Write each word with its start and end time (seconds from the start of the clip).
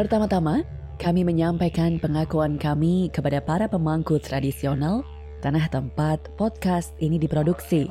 Pertama-tama, 0.00 0.64
kami 0.96 1.28
menyampaikan 1.28 2.00
pengakuan 2.00 2.56
kami 2.56 3.12
kepada 3.12 3.36
para 3.36 3.68
pemangku 3.68 4.16
tradisional 4.16 5.04
tanah 5.44 5.68
tempat 5.68 6.24
podcast 6.40 6.96
ini 7.04 7.20
diproduksi. 7.20 7.84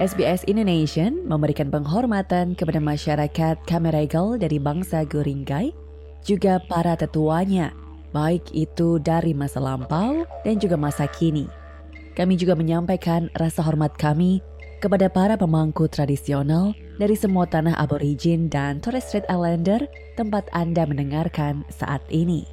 SBS 0.00 0.48
Indonesia 0.48 1.12
memberikan 1.12 1.68
penghormatan 1.68 2.56
kepada 2.56 2.80
masyarakat 2.80 3.60
Kameregal 3.68 4.40
dari 4.40 4.56
bangsa 4.56 5.04
Guringgai, 5.04 5.76
juga 6.24 6.56
para 6.72 6.96
tetuanya, 6.96 7.76
baik 8.16 8.48
itu 8.56 8.96
dari 8.96 9.36
masa 9.36 9.60
lampau 9.60 10.24
dan 10.48 10.56
juga 10.56 10.80
masa 10.80 11.04
kini. 11.04 11.52
Kami 12.16 12.40
juga 12.40 12.56
menyampaikan 12.56 13.28
rasa 13.36 13.60
hormat 13.60 13.92
kami 14.00 14.40
kepada 14.80 15.12
para 15.12 15.36
pemangku 15.36 15.84
tradisional 15.92 16.72
dari 17.02 17.18
semua 17.18 17.50
tanah 17.50 17.74
aborigin 17.82 18.46
dan 18.46 18.78
Torres 18.78 19.10
Strait 19.10 19.26
Islander 19.26 19.90
tempat 20.14 20.46
Anda 20.54 20.86
mendengarkan 20.86 21.66
saat 21.66 21.98
ini. 22.14 22.46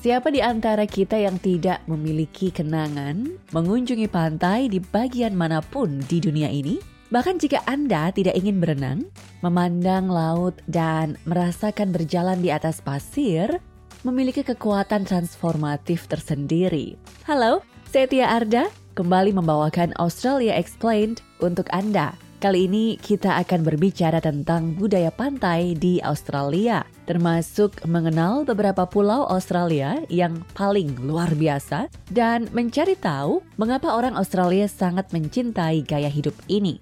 Siapa 0.00 0.32
di 0.34 0.40
antara 0.40 0.88
kita 0.88 1.20
yang 1.20 1.36
tidak 1.36 1.84
memiliki 1.84 2.48
kenangan 2.50 3.36
mengunjungi 3.52 4.08
pantai 4.08 4.66
di 4.72 4.80
bagian 4.80 5.36
mana 5.36 5.60
pun 5.60 6.00
di 6.08 6.18
dunia 6.18 6.48
ini? 6.48 6.91
Bahkan 7.12 7.44
jika 7.44 7.60
Anda 7.68 8.08
tidak 8.08 8.40
ingin 8.40 8.56
berenang, 8.56 9.04
memandang 9.44 10.08
laut, 10.08 10.56
dan 10.64 11.20
merasakan 11.28 11.92
berjalan 11.92 12.40
di 12.40 12.48
atas 12.48 12.80
pasir, 12.80 13.60
memiliki 14.00 14.40
kekuatan 14.40 15.04
transformatif 15.04 16.08
tersendiri. 16.08 16.96
Halo, 17.28 17.60
saya 17.92 18.08
Tia 18.08 18.32
Arda, 18.32 18.72
kembali 18.96 19.36
membawakan 19.36 19.92
Australia 20.00 20.56
Explained 20.56 21.20
untuk 21.44 21.68
Anda. 21.68 22.16
Kali 22.40 22.64
ini 22.64 22.96
kita 22.96 23.36
akan 23.44 23.60
berbicara 23.60 24.18
tentang 24.24 24.72
budaya 24.72 25.12
pantai 25.12 25.76
di 25.76 26.00
Australia, 26.00 26.80
termasuk 27.04 27.76
mengenal 27.84 28.48
beberapa 28.48 28.88
pulau 28.88 29.28
Australia 29.28 30.00
yang 30.08 30.40
paling 30.56 30.96
luar 31.04 31.28
biasa 31.36 31.92
dan 32.08 32.48
mencari 32.56 32.96
tahu 32.96 33.44
mengapa 33.60 33.92
orang 33.92 34.16
Australia 34.16 34.64
sangat 34.64 35.12
mencintai 35.12 35.84
gaya 35.84 36.08
hidup 36.08 36.34
ini. 36.48 36.80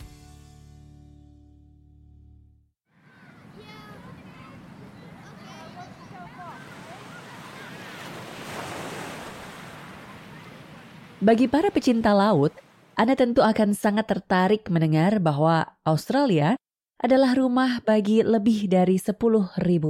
Bagi 11.21 11.53
para 11.53 11.69
pecinta 11.69 12.17
laut, 12.17 12.49
Anda 12.97 13.13
tentu 13.13 13.45
akan 13.45 13.77
sangat 13.77 14.09
tertarik 14.09 14.65
mendengar 14.73 15.21
bahwa 15.21 15.69
Australia 15.85 16.57
adalah 16.97 17.37
rumah 17.37 17.85
bagi 17.85 18.25
lebih 18.25 18.73
dari 18.73 18.97
10.000 18.97 19.21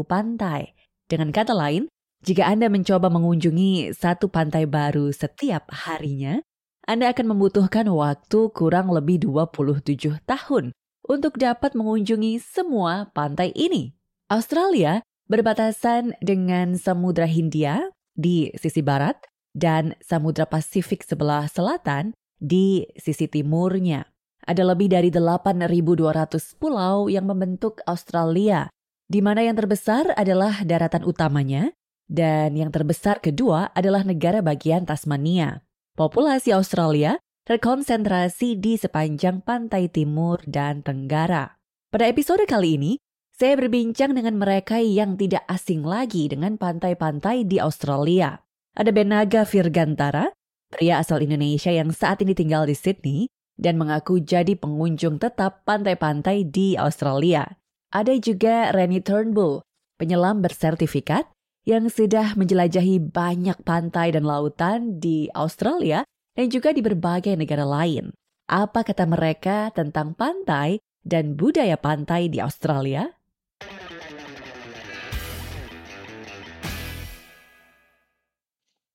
pantai. 0.03 0.75
Dengan 1.07 1.31
kata 1.31 1.55
lain, 1.55 1.87
jika 2.27 2.51
Anda 2.51 2.67
mencoba 2.67 3.07
mengunjungi 3.15 3.95
satu 3.95 4.27
pantai 4.27 4.67
baru 4.67 5.15
setiap 5.15 5.71
harinya, 5.71 6.43
Anda 6.91 7.15
akan 7.15 7.39
membutuhkan 7.39 7.87
waktu 7.87 8.51
kurang 8.51 8.91
lebih 8.91 9.23
27 9.23 10.27
tahun 10.27 10.75
untuk 11.07 11.39
dapat 11.39 11.79
mengunjungi 11.79 12.43
semua 12.43 13.07
pantai 13.15 13.55
ini. 13.55 13.95
Australia 14.27 14.99
berbatasan 15.31 16.11
dengan 16.19 16.75
Samudra 16.75 17.31
Hindia 17.31 17.95
di 18.19 18.51
sisi 18.59 18.83
barat 18.83 19.30
dan 19.57 19.99
Samudra 20.03 20.47
Pasifik 20.47 21.03
sebelah 21.03 21.47
selatan 21.51 22.15
di 22.41 22.87
sisi 22.97 23.27
timurnya. 23.27 24.09
Ada 24.41 24.65
lebih 24.65 24.89
dari 24.91 25.13
8.200 25.13 26.57
pulau 26.57 27.13
yang 27.13 27.29
membentuk 27.29 27.85
Australia, 27.85 28.73
di 29.07 29.21
mana 29.21 29.45
yang 29.45 29.55
terbesar 29.55 30.17
adalah 30.17 30.65
daratan 30.65 31.05
utamanya, 31.05 31.77
dan 32.11 32.57
yang 32.57 32.73
terbesar 32.73 33.23
kedua 33.23 33.71
adalah 33.77 34.03
negara 34.03 34.41
bagian 34.41 34.89
Tasmania. 34.89 35.63
Populasi 35.95 36.51
Australia 36.57 37.21
terkonsentrasi 37.45 38.59
di 38.59 38.79
sepanjang 38.79 39.43
pantai 39.43 39.91
timur 39.91 40.41
dan 40.47 40.87
tenggara. 40.87 41.59
Pada 41.91 42.07
episode 42.07 42.47
kali 42.47 42.79
ini, 42.79 42.93
saya 43.35 43.57
berbincang 43.57 44.15
dengan 44.15 44.39
mereka 44.39 44.79
yang 44.79 45.19
tidak 45.19 45.43
asing 45.49 45.83
lagi 45.83 46.29
dengan 46.31 46.55
pantai-pantai 46.61 47.49
di 47.49 47.59
Australia. 47.59 48.39
Ada 48.79 48.95
Benaga 48.95 49.43
Virgantara, 49.43 50.31
pria 50.71 51.03
asal 51.03 51.27
Indonesia 51.27 51.75
yang 51.75 51.91
saat 51.91 52.23
ini 52.23 52.39
tinggal 52.39 52.71
di 52.71 52.79
Sydney 52.79 53.27
dan 53.59 53.77
mengaku 53.77 54.23
jadi 54.23 54.55
pengunjung 54.55 55.19
tetap 55.19 55.67
pantai-pantai 55.67 56.47
di 56.47 56.79
Australia. 56.79 57.45
Ada 57.91 58.17
juga 58.23 58.71
Renny 58.71 59.03
Turnbull, 59.03 59.67
penyelam 59.99 60.41
bersertifikat 60.41 61.27
yang 61.69 61.91
sudah 61.91 62.39
menjelajahi 62.39 63.13
banyak 63.13 63.59
pantai 63.67 64.15
dan 64.15 64.25
lautan 64.25 65.03
di 65.03 65.29
Australia 65.37 66.07
dan 66.39 66.49
juga 66.49 66.71
di 66.71 66.81
berbagai 66.81 67.37
negara 67.37 67.67
lain. 67.67 68.15
Apa 68.49 68.87
kata 68.87 69.05
mereka 69.05 69.75
tentang 69.75 70.17
pantai 70.17 70.81
dan 71.05 71.37
budaya 71.37 71.77
pantai 71.77 72.31
di 72.33 72.41
Australia? 72.41 73.20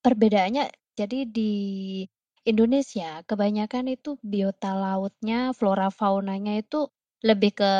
Perbedaannya 0.06 0.70
jadi 0.94 1.26
di 1.26 1.52
Indonesia 2.46 3.26
kebanyakan 3.26 3.90
itu 3.90 4.14
biota 4.22 4.70
lautnya, 4.70 5.50
flora 5.50 5.90
faunanya 5.90 6.62
itu 6.62 6.86
lebih 7.26 7.58
ke 7.58 7.72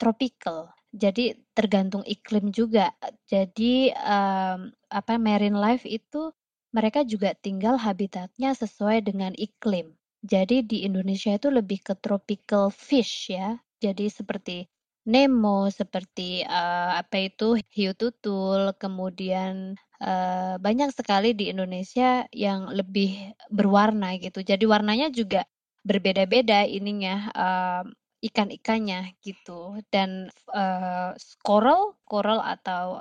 tropical. 0.00 0.72
Jadi 0.96 1.36
tergantung 1.52 2.00
iklim 2.08 2.48
juga. 2.56 2.96
Jadi 3.28 3.92
um, 3.92 4.72
apa 4.88 5.20
marine 5.20 5.60
life 5.60 5.84
itu 5.84 6.32
mereka 6.72 7.04
juga 7.04 7.36
tinggal 7.36 7.76
habitatnya 7.76 8.56
sesuai 8.56 9.04
dengan 9.04 9.36
iklim. 9.36 9.92
Jadi 10.24 10.64
di 10.64 10.88
Indonesia 10.88 11.36
itu 11.36 11.52
lebih 11.52 11.84
ke 11.84 11.92
tropical 12.00 12.72
fish 12.72 13.28
ya. 13.28 13.60
Jadi 13.84 14.08
seperti 14.08 14.64
Nemo, 15.08 15.72
seperti 15.72 16.44
uh, 16.44 17.00
apa 17.00 17.32
itu 17.32 17.56
hiu 17.72 17.96
tutul, 17.96 18.76
kemudian 18.76 19.72
uh, 20.04 20.60
banyak 20.60 20.92
sekali 20.92 21.32
di 21.32 21.48
Indonesia 21.48 22.28
yang 22.28 22.68
lebih 22.68 23.32
berwarna 23.48 24.20
gitu. 24.20 24.44
Jadi 24.44 24.68
warnanya 24.68 25.08
juga 25.08 25.48
berbeda-beda 25.80 26.68
ininya 26.68 27.32
uh, 27.32 27.84
ikan-ikannya 28.20 29.16
gitu. 29.24 29.80
Dan 29.88 30.28
uh, 30.52 31.16
coral, 31.40 31.96
coral 32.04 32.44
atau 32.44 33.00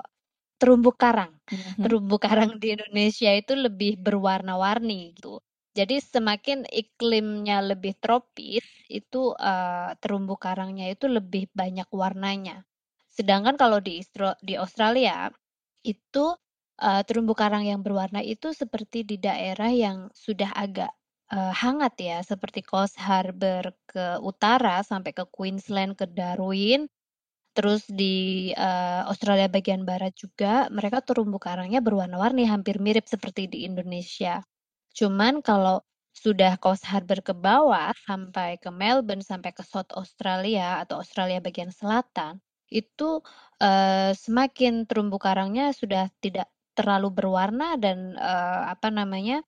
terumbu 0.57 0.95
karang, 0.95 1.35
mm-hmm. 1.51 1.83
terumbu 1.83 2.15
karang 2.17 2.55
di 2.57 2.73
Indonesia 2.73 3.29
itu 3.35 3.53
lebih 3.53 3.99
berwarna-warni 3.99 5.11
gitu. 5.11 5.43
Jadi 5.77 6.01
semakin 6.01 6.65
iklimnya 6.73 7.61
lebih 7.61 7.93
tropis, 8.01 8.65
itu 8.89 9.35
uh, 9.37 9.93
terumbu 9.99 10.35
karangnya 10.39 10.91
itu 10.91 11.05
lebih 11.07 11.51
banyak 11.53 11.87
warnanya. 11.91 12.63
Sedangkan 13.11 13.55
kalau 13.57 13.81
di 13.81 14.01
di 14.43 14.53
Australia 14.55 15.31
itu 15.81 16.35
uh, 16.81 17.01
terumbu 17.05 17.33
karang 17.33 17.65
yang 17.65 17.81
berwarna 17.81 18.21
itu 18.21 18.53
seperti 18.53 19.03
di 19.03 19.17
daerah 19.17 19.69
yang 19.73 20.09
sudah 20.13 20.53
agak 20.53 20.91
uh, 21.33 21.53
hangat 21.53 21.93
ya, 21.97 22.17
seperti 22.21 22.61
Coast 22.61 22.97
Harbour 22.99 23.73
ke 23.89 24.21
utara 24.21 24.81
sampai 24.85 25.11
ke 25.13 25.25
Queensland, 25.29 25.97
ke 25.97 26.05
Darwin, 26.07 26.87
terus 27.57 27.89
di 27.89 28.53
uh, 28.53 29.09
Australia 29.09 29.49
bagian 29.49 29.81
barat 29.81 30.13
juga 30.13 30.69
mereka 30.69 31.01
terumbu 31.01 31.41
karangnya 31.41 31.81
berwarna-warni 31.81 32.45
hampir 32.45 32.77
mirip 32.77 33.09
seperti 33.09 33.49
di 33.49 33.65
Indonesia. 33.65 34.45
Cuman 34.93 35.41
kalau 35.41 35.81
sudah 36.17 36.57
Coast 36.57 36.83
Harbour 36.89 37.21
ke 37.21 37.33
bawah 37.37 37.93
sampai 38.09 38.57
ke 38.57 38.73
Melbourne 38.73 39.21
sampai 39.21 39.53
ke 39.53 39.61
South 39.61 39.93
Australia 39.93 40.81
atau 40.81 40.99
Australia 41.05 41.37
bagian 41.37 41.69
selatan 41.69 42.41
itu 42.73 43.23
uh, 43.63 44.11
semakin 44.11 44.89
terumbu 44.89 45.21
karangnya 45.21 45.71
sudah 45.71 46.11
tidak 46.19 46.49
terlalu 46.75 47.09
berwarna 47.13 47.77
dan 47.79 48.17
uh, 48.19 48.73
apa 48.73 48.89
namanya 48.91 49.41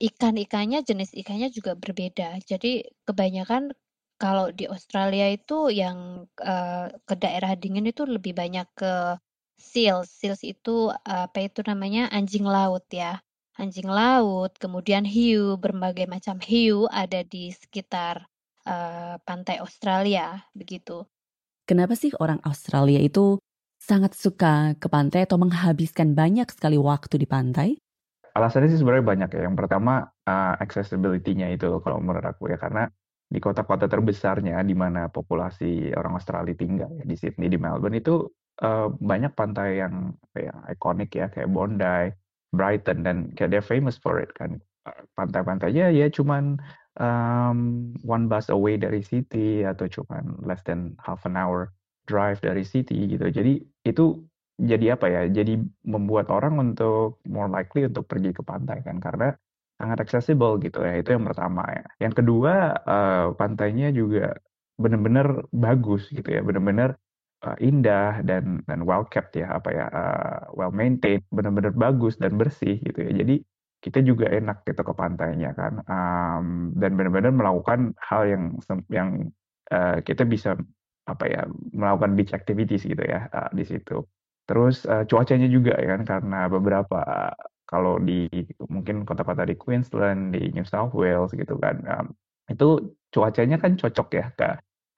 ikan-ikannya 0.00 0.80
jenis 0.82 1.12
ikannya 1.12 1.52
juga 1.52 1.76
berbeda. 1.76 2.40
Jadi 2.42 2.88
kebanyakan 3.04 3.76
kalau 4.20 4.52
di 4.52 4.68
Australia 4.68 5.28
itu 5.32 5.72
yang 5.72 6.28
uh, 6.40 6.88
ke 7.08 7.14
daerah 7.16 7.56
dingin 7.56 7.88
itu 7.88 8.04
lebih 8.04 8.32
banyak 8.36 8.66
ke 8.76 9.16
seals. 9.60 10.08
Seals 10.12 10.42
itu 10.44 10.92
apa 11.04 11.38
itu 11.44 11.60
namanya 11.64 12.08
anjing 12.12 12.44
laut 12.44 12.84
ya. 12.92 13.20
Anjing 13.60 13.92
laut, 13.92 14.56
kemudian 14.56 15.04
hiu, 15.04 15.60
berbagai 15.60 16.08
macam 16.08 16.40
hiu 16.40 16.88
ada 16.88 17.20
di 17.20 17.52
sekitar 17.52 18.24
uh, 18.64 19.20
pantai 19.20 19.60
Australia 19.60 20.40
begitu. 20.56 21.04
Kenapa 21.68 21.92
sih 21.92 22.08
orang 22.16 22.40
Australia 22.40 22.96
itu 23.04 23.36
sangat 23.76 24.16
suka 24.16 24.72
ke 24.80 24.88
pantai 24.88 25.28
atau 25.28 25.36
menghabiskan 25.36 26.16
banyak 26.16 26.48
sekali 26.48 26.80
waktu 26.80 27.20
di 27.20 27.28
pantai? 27.28 27.68
Alasannya 28.32 28.72
sih 28.72 28.80
sebenarnya 28.80 29.04
banyak 29.04 29.30
ya. 29.36 29.40
Yang 29.44 29.56
pertama 29.60 30.08
uh, 30.08 30.54
accessibility-nya 30.56 31.52
itu 31.52 31.84
kalau 31.84 32.00
menurut 32.00 32.24
aku 32.24 32.48
ya 32.48 32.56
karena 32.56 32.88
di 33.28 33.38
kota-kota 33.44 33.92
terbesarnya 33.92 34.56
di 34.64 34.72
mana 34.72 35.12
populasi 35.12 35.92
orang 35.92 36.16
Australia 36.16 36.56
tinggal 36.56 36.90
ya, 36.96 37.04
di 37.04 37.12
Sydney, 37.12 37.52
di 37.52 37.60
Melbourne 37.60 38.00
itu 38.00 38.24
uh, 38.64 38.88
banyak 38.88 39.36
pantai 39.36 39.84
yang 39.84 40.16
yang 40.32 40.58
ikonik 40.64 41.12
ya 41.12 41.28
kayak 41.28 41.52
Bondi, 41.52 42.08
Brighton 42.50 43.06
dan 43.06 43.30
kayak 43.38 43.54
they're 43.54 43.64
famous 43.64 43.96
for 43.98 44.18
it 44.18 44.30
kan. 44.34 44.58
Pantai-pantainya 45.14 45.92
ya 45.92 46.10
cuman 46.10 46.58
um, 46.98 47.90
one 48.02 48.26
bus 48.26 48.50
away 48.50 48.80
dari 48.80 49.04
city 49.04 49.62
atau 49.62 49.86
cuman 49.86 50.40
less 50.42 50.64
than 50.66 50.96
half 50.98 51.22
an 51.28 51.38
hour 51.38 51.70
drive 52.10 52.42
dari 52.42 52.66
city 52.66 53.06
gitu. 53.06 53.30
Jadi 53.30 53.62
itu 53.86 54.18
jadi 54.58 54.98
apa 54.98 55.06
ya? 55.06 55.22
Jadi 55.30 55.62
membuat 55.86 56.28
orang 56.34 56.58
untuk 56.58 57.22
more 57.28 57.48
likely 57.48 57.86
untuk 57.86 58.10
pergi 58.10 58.34
ke 58.34 58.42
pantai 58.42 58.82
kan 58.82 58.98
karena 58.98 59.30
sangat 59.80 60.02
accessible 60.02 60.58
gitu 60.60 60.82
ya. 60.82 61.00
Itu 61.00 61.14
yang 61.14 61.24
pertama 61.24 61.64
ya. 61.70 61.84
Yang 62.02 62.24
kedua 62.24 62.74
uh, 62.84 63.26
pantainya 63.38 63.94
juga 63.94 64.34
benar-benar 64.76 65.46
bagus 65.54 66.10
gitu 66.10 66.26
ya. 66.26 66.42
Benar-benar 66.42 66.98
uh, 67.46 67.56
indah 67.60 68.20
dan 68.24 68.60
dan 68.68 68.80
well 68.84 69.04
kept 69.06 69.36
ya 69.36 69.48
apa 69.56 69.68
ya 69.72 69.86
uh, 69.90 70.40
well 70.56 70.72
maintained 70.72 71.24
benar-benar 71.32 71.72
bagus 71.74 72.16
dan 72.20 72.36
bersih 72.36 72.80
gitu 72.80 73.00
ya. 73.00 73.12
Jadi 73.24 73.44
kita 73.80 74.04
juga 74.04 74.28
enak 74.28 74.68
gitu 74.68 74.84
ke 74.84 74.92
pantainya 74.92 75.56
kan 75.56 75.80
um, 75.88 76.76
dan 76.76 77.00
benar-benar 77.00 77.32
melakukan 77.32 77.96
hal 77.96 78.28
yang 78.28 78.44
yang 78.92 79.08
uh, 79.72 80.04
kita 80.04 80.28
bisa 80.28 80.52
apa 81.08 81.24
ya 81.26 81.48
melakukan 81.72 82.12
beach 82.12 82.36
activities 82.36 82.84
gitu 82.84 83.00
ya 83.00 83.26
uh, 83.32 83.48
di 83.56 83.64
situ. 83.64 84.04
Terus 84.44 84.84
uh, 84.84 85.08
cuacanya 85.08 85.48
juga 85.48 85.80
ya 85.80 85.96
kan 85.96 86.02
karena 86.04 86.40
beberapa 86.52 87.00
uh, 87.00 87.34
kalau 87.64 88.02
di 88.02 88.28
mungkin 88.68 89.06
kota-kota 89.06 89.46
di 89.46 89.54
Queensland 89.56 90.34
di 90.34 90.50
New 90.52 90.66
South 90.66 90.92
Wales 90.92 91.32
gitu 91.32 91.56
kan 91.56 91.80
um, 91.86 92.06
itu 92.50 92.98
cuacanya 93.14 93.56
kan 93.62 93.78
cocok 93.78 94.08
ya 94.12 94.26
ke 94.34 94.48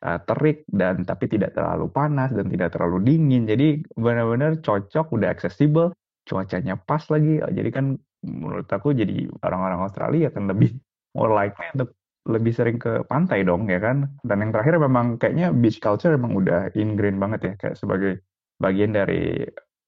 uh, 0.03 0.21
terik 0.27 0.67
dan 0.69 1.07
tapi 1.07 1.31
tidak 1.31 1.55
terlalu 1.55 1.89
panas 1.89 2.35
dan 2.35 2.51
tidak 2.51 2.75
terlalu 2.75 3.03
dingin. 3.07 3.47
Jadi 3.47 3.87
benar-benar 3.95 4.61
cocok, 4.61 5.15
udah 5.15 5.29
accessible, 5.31 5.95
cuacanya 6.27 6.75
pas 6.77 7.03
lagi. 7.09 7.39
Jadi 7.41 7.71
kan 7.71 7.97
menurut 8.23 8.67
aku 8.71 8.95
jadi 8.95 9.27
orang-orang 9.43 9.81
Australia 9.83 10.31
akan 10.31 10.51
lebih 10.51 10.75
more 11.17 11.33
likely 11.33 11.67
untuk 11.75 11.95
lebih 12.23 12.55
sering 12.55 12.79
ke 12.79 13.03
pantai 13.07 13.43
dong 13.43 13.67
ya 13.67 13.83
kan. 13.83 14.07
Dan 14.23 14.47
yang 14.47 14.51
terakhir 14.55 14.79
memang 14.79 15.19
kayaknya 15.19 15.51
beach 15.51 15.83
culture 15.83 16.15
memang 16.15 16.39
udah 16.39 16.71
ingrained 16.79 17.19
banget 17.19 17.41
ya 17.43 17.53
kayak 17.59 17.77
sebagai 17.79 18.23
bagian 18.63 18.95
dari 18.95 19.43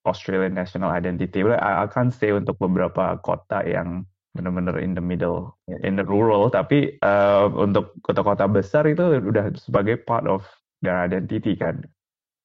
Australian 0.05 0.59
national 0.59 0.91
identity. 0.91 1.41
I, 1.47 1.87
I 1.87 1.87
can't 1.89 2.13
say 2.13 2.35
untuk 2.35 2.59
beberapa 2.59 3.17
kota 3.23 3.63
yang 3.65 4.05
benar-benar 4.35 4.83
in 4.83 4.93
the 4.93 5.01
middle, 5.01 5.55
in 5.87 5.95
the 5.95 6.05
rural. 6.05 6.51
Tapi 6.51 6.99
uh, 7.01 7.49
untuk 7.55 7.95
kota-kota 8.03 8.51
besar 8.51 8.85
itu 8.91 9.23
udah 9.23 9.55
sebagai 9.57 10.03
part 10.03 10.27
of 10.27 10.43
their 10.83 10.99
identity 10.99 11.55
kan. 11.55 11.87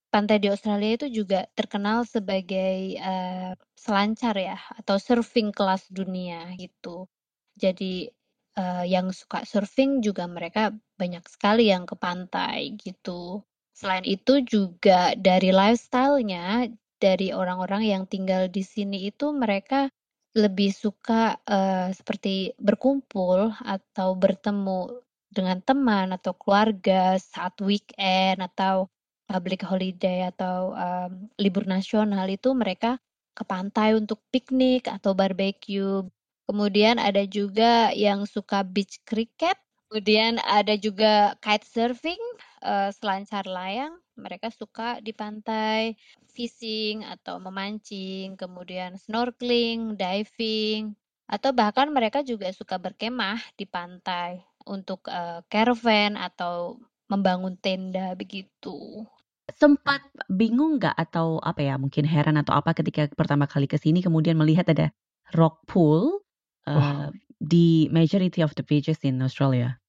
Pantai 0.10 0.42
di 0.42 0.50
Australia 0.50 0.98
itu 0.98 1.22
juga 1.22 1.46
terkenal 1.54 2.02
sebagai 2.02 2.98
uh, 2.98 3.54
selancar 3.78 4.34
ya, 4.38 4.58
atau 4.82 4.98
surfing 4.98 5.54
kelas 5.54 5.86
dunia 5.94 6.50
gitu. 6.58 7.06
Jadi 7.54 8.10
uh, 8.58 8.86
yang 8.90 9.14
suka 9.14 9.46
surfing 9.46 10.02
juga 10.02 10.26
mereka 10.26 10.74
banyak 10.98 11.22
sekali 11.30 11.70
yang 11.70 11.86
ke 11.86 11.94
pantai 11.94 12.74
gitu. 12.82 13.46
Selain 13.78 14.02
itu 14.02 14.42
juga 14.44 15.14
dari 15.14 15.54
lifestyle-nya, 15.54 16.74
dari 16.98 17.32
orang-orang 17.32 17.86
yang 17.86 18.04
tinggal 18.10 18.50
di 18.50 18.66
sini 18.66 19.08
itu 19.14 19.30
mereka 19.32 19.88
lebih 20.38 20.70
suka, 20.74 21.38
uh, 21.50 21.90
seperti 21.94 22.54
berkumpul 22.62 23.50
atau 23.66 24.14
bertemu 24.14 25.02
dengan 25.30 25.62
teman 25.62 26.14
atau 26.14 26.34
keluarga 26.38 27.18
saat 27.18 27.58
weekend 27.62 28.42
atau 28.42 28.90
public 29.30 29.62
holiday 29.62 30.30
atau, 30.30 30.74
um, 30.74 31.30
libur 31.38 31.66
nasional 31.70 32.26
itu 32.30 32.50
mereka 32.58 32.98
ke 33.38 33.44
pantai 33.46 33.94
untuk 33.98 34.22
piknik 34.34 34.90
atau 34.90 35.14
barbeque. 35.14 36.06
Kemudian 36.50 36.98
ada 36.98 37.24
juga 37.30 37.94
yang 37.94 38.26
suka 38.26 38.66
beach 38.66 39.02
cricket, 39.06 39.58
kemudian 39.90 40.42
ada 40.42 40.74
juga 40.78 41.38
kitesurfing, 41.46 42.18
uh, 42.64 42.92
selancar 42.96 43.48
layang, 43.48 43.98
mereka 44.20 44.52
suka 44.52 45.00
di 45.00 45.16
pantai 45.16 45.96
fishing 46.32 47.04
atau 47.08 47.40
memancing, 47.42 48.36
kemudian 48.40 48.96
snorkeling, 48.96 49.98
diving, 50.00 50.96
atau 51.30 51.52
bahkan 51.52 51.90
mereka 51.92 52.26
juga 52.26 52.50
suka 52.56 52.80
berkemah 52.80 53.40
di 53.54 53.68
pantai 53.68 54.42
untuk 54.66 55.06
uh, 55.10 55.42
caravan 55.50 56.16
atau 56.16 56.78
membangun 57.10 57.58
tenda 57.58 58.14
begitu. 58.14 59.04
Sempat 59.50 60.06
bingung 60.30 60.78
nggak 60.78 60.94
atau 60.94 61.42
apa 61.42 61.66
ya 61.66 61.76
mungkin 61.82 62.06
heran 62.06 62.38
atau 62.38 62.54
apa 62.54 62.78
ketika 62.78 63.10
pertama 63.18 63.50
kali 63.50 63.66
ke 63.66 63.82
sini 63.82 64.06
kemudian 64.06 64.38
melihat 64.38 64.70
ada 64.70 64.94
rock 65.34 65.66
pool 65.66 66.22
uh, 66.70 67.10
di 67.42 67.90
majority 67.90 68.46
of 68.46 68.54
the 68.54 68.62
beaches 68.62 69.02
in 69.02 69.18
Australia? 69.26 69.82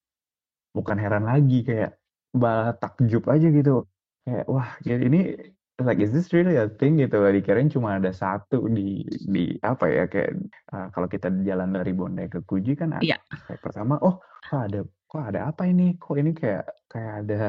Bukan 0.72 0.96
heran 0.96 1.28
lagi 1.28 1.60
kayak 1.60 1.99
takjub 2.78 3.24
aja 3.26 3.48
gitu. 3.50 3.86
Kayak 4.24 4.46
wah 4.46 4.68
ini 4.86 5.34
like 5.80 5.98
is 5.98 6.12
this 6.12 6.30
really 6.30 6.56
a 6.60 6.68
thing? 6.68 7.00
Gitu. 7.00 7.16
Dikirain 7.16 7.72
cuma 7.72 7.96
ada 7.98 8.12
satu 8.12 8.68
di 8.70 9.02
di 9.26 9.56
apa 9.64 9.88
ya 9.88 10.04
kayak 10.06 10.30
uh, 10.70 10.88
kalau 10.92 11.08
kita 11.08 11.32
jalan 11.42 11.74
dari 11.74 11.92
Bondi 11.96 12.28
ke 12.28 12.44
Kuji 12.44 12.76
kan 12.76 13.00
ada, 13.00 13.04
yeah. 13.04 13.20
kayak 13.48 13.60
pertama 13.64 13.96
oh 14.04 14.20
kok 14.44 14.60
ada 14.70 14.80
kok 15.08 15.22
ada 15.24 15.40
apa 15.50 15.66
ini? 15.66 15.96
Kok 15.96 16.16
ini 16.20 16.30
kayak 16.36 16.64
kayak 16.92 17.12
ada 17.26 17.42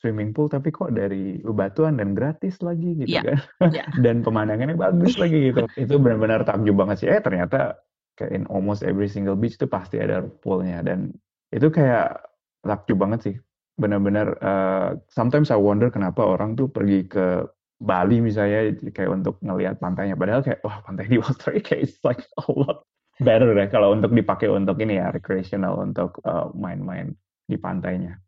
swimming 0.00 0.32
pool 0.32 0.48
tapi 0.48 0.72
kok 0.72 0.96
dari 0.96 1.40
batuan 1.44 1.98
dan 1.98 2.12
gratis 2.14 2.60
lagi? 2.62 3.00
Gitu 3.04 3.18
yeah. 3.20 3.40
kan. 3.58 3.72
yeah. 3.72 3.88
dan 4.04 4.22
pemandangannya 4.22 4.76
bagus 4.76 5.16
lagi 5.16 5.50
gitu. 5.50 5.66
Itu 5.74 5.98
benar-benar 5.98 6.46
takjub 6.46 6.76
banget 6.76 6.96
sih. 7.04 7.08
Eh 7.10 7.20
ternyata 7.20 7.80
kayak 8.14 8.32
in 8.36 8.44
almost 8.52 8.84
every 8.84 9.08
single 9.08 9.34
beach 9.34 9.56
itu 9.56 9.66
pasti 9.66 9.98
ada 9.98 10.22
poolnya. 10.44 10.84
Dan 10.84 11.10
itu 11.50 11.66
kayak 11.72 12.20
takjub 12.62 13.00
banget 13.00 13.20
sih 13.24 13.36
benar-benar 13.80 14.36
uh, 14.44 14.88
sometimes 15.08 15.48
I 15.48 15.56
wonder 15.56 15.88
kenapa 15.88 16.20
orang 16.20 16.54
tuh 16.54 16.68
pergi 16.68 17.08
ke 17.08 17.48
Bali 17.80 18.20
misalnya 18.20 18.76
kayak 18.92 19.08
untuk 19.08 19.40
ngelihat 19.40 19.80
pantainya 19.80 20.12
padahal 20.12 20.44
kayak 20.44 20.60
wah 20.60 20.84
pantai 20.84 21.08
di 21.08 21.16
Australia 21.24 21.64
kayak 21.64 21.88
it's 21.88 21.96
like 22.04 22.20
a 22.36 22.44
lot 22.52 22.84
better 23.16 23.56
deh 23.56 23.68
kalau 23.72 23.96
untuk 23.96 24.12
dipakai 24.12 24.52
untuk 24.52 24.76
ini 24.84 25.00
ya 25.00 25.08
recreational 25.08 25.80
untuk 25.80 26.20
uh, 26.28 26.52
main-main 26.52 27.16
di 27.48 27.56
pantainya. 27.56 28.20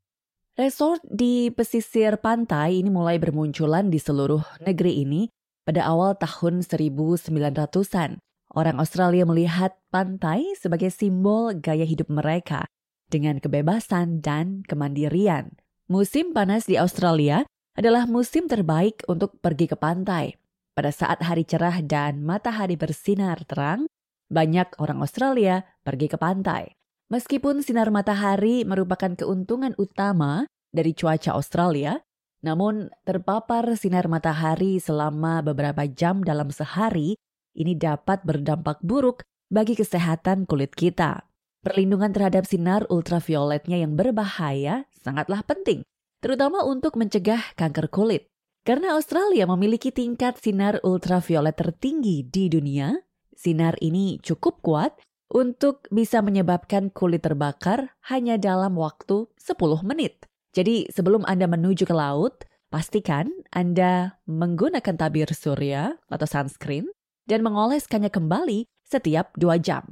Resort 0.52 1.00
di 1.09 1.49
pesisir 1.49 2.21
pantai 2.21 2.85
ini 2.85 2.92
mulai 2.92 3.16
bermunculan 3.16 3.88
di 3.88 3.97
seluruh 3.97 4.44
negeri 4.61 5.00
ini 5.00 5.32
pada 5.64 5.88
awal 5.88 6.12
tahun 6.21 6.61
1900-an. 6.61 8.21
Orang 8.52 8.76
Australia 8.76 9.25
melihat 9.25 9.80
pantai 9.88 10.44
sebagai 10.61 10.92
simbol 10.92 11.56
gaya 11.56 11.88
hidup 11.88 12.12
mereka 12.12 12.68
dengan 13.12 13.37
kebebasan 13.37 14.25
dan 14.25 14.64
kemandirian. 14.64 15.61
Musim 15.92 16.33
panas 16.33 16.64
di 16.64 16.81
Australia 16.81 17.45
adalah 17.76 18.09
musim 18.09 18.49
terbaik 18.49 19.04
untuk 19.04 19.37
pergi 19.45 19.69
ke 19.69 19.76
pantai. 19.76 20.40
Pada 20.73 20.88
saat 20.88 21.21
hari 21.21 21.45
cerah 21.45 21.85
dan 21.85 22.25
matahari 22.25 22.81
bersinar 22.81 23.45
terang, 23.45 23.85
banyak 24.33 24.73
orang 24.81 25.04
Australia 25.04 25.61
pergi 25.85 26.09
ke 26.09 26.16
pantai. 26.16 26.73
Meskipun 27.12 27.61
sinar 27.61 27.92
matahari 27.92 28.64
merupakan 28.64 29.12
keuntungan 29.12 29.76
utama 29.76 30.49
dari 30.73 30.97
cuaca 30.97 31.37
Australia, 31.37 32.00
namun 32.40 32.88
terpapar 33.04 33.69
sinar 33.76 34.09
matahari 34.09 34.81
selama 34.81 35.45
beberapa 35.45 35.85
jam 35.85 36.25
dalam 36.25 36.49
sehari 36.49 37.21
ini 37.52 37.76
dapat 37.76 38.25
berdampak 38.25 38.81
buruk 38.81 39.28
bagi 39.52 39.76
kesehatan 39.76 40.49
kulit 40.49 40.73
kita. 40.73 41.28
Perlindungan 41.62 42.11
terhadap 42.11 42.42
sinar 42.42 42.83
ultravioletnya 42.90 43.78
yang 43.78 43.95
berbahaya 43.95 44.90
sangatlah 44.99 45.47
penting 45.47 45.87
terutama 46.23 46.62
untuk 46.62 46.95
mencegah 46.95 47.42
kanker 47.59 47.90
kulit. 47.90 48.31
Karena 48.62 48.95
Australia 48.95 49.42
memiliki 49.50 49.90
tingkat 49.90 50.38
sinar 50.38 50.78
ultraviolet 50.87 51.59
tertinggi 51.59 52.23
di 52.23 52.47
dunia, 52.47 52.95
sinar 53.35 53.75
ini 53.83 54.23
cukup 54.23 54.62
kuat 54.62 54.95
untuk 55.35 55.90
bisa 55.90 56.23
menyebabkan 56.23 56.95
kulit 56.95 57.26
terbakar 57.26 57.99
hanya 58.07 58.38
dalam 58.38 58.78
waktu 58.78 59.26
10 59.35 59.83
menit. 59.83 60.31
Jadi 60.54 60.87
sebelum 60.95 61.26
Anda 61.26 61.50
menuju 61.50 61.90
ke 61.90 61.95
laut, 61.95 62.47
pastikan 62.71 63.26
Anda 63.50 64.23
menggunakan 64.31 64.95
tabir 64.95 65.26
surya 65.35 65.99
atau 66.07 66.26
sunscreen 66.31 66.87
dan 67.26 67.42
mengoleskannya 67.42 68.14
kembali 68.14 68.71
setiap 68.87 69.35
2 69.35 69.59
jam. 69.59 69.90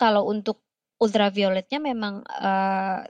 Kalau 0.00 0.24
untuk 0.24 0.64
ultravioletnya 0.96 1.80
memang 1.80 2.24
uh, 2.24 3.04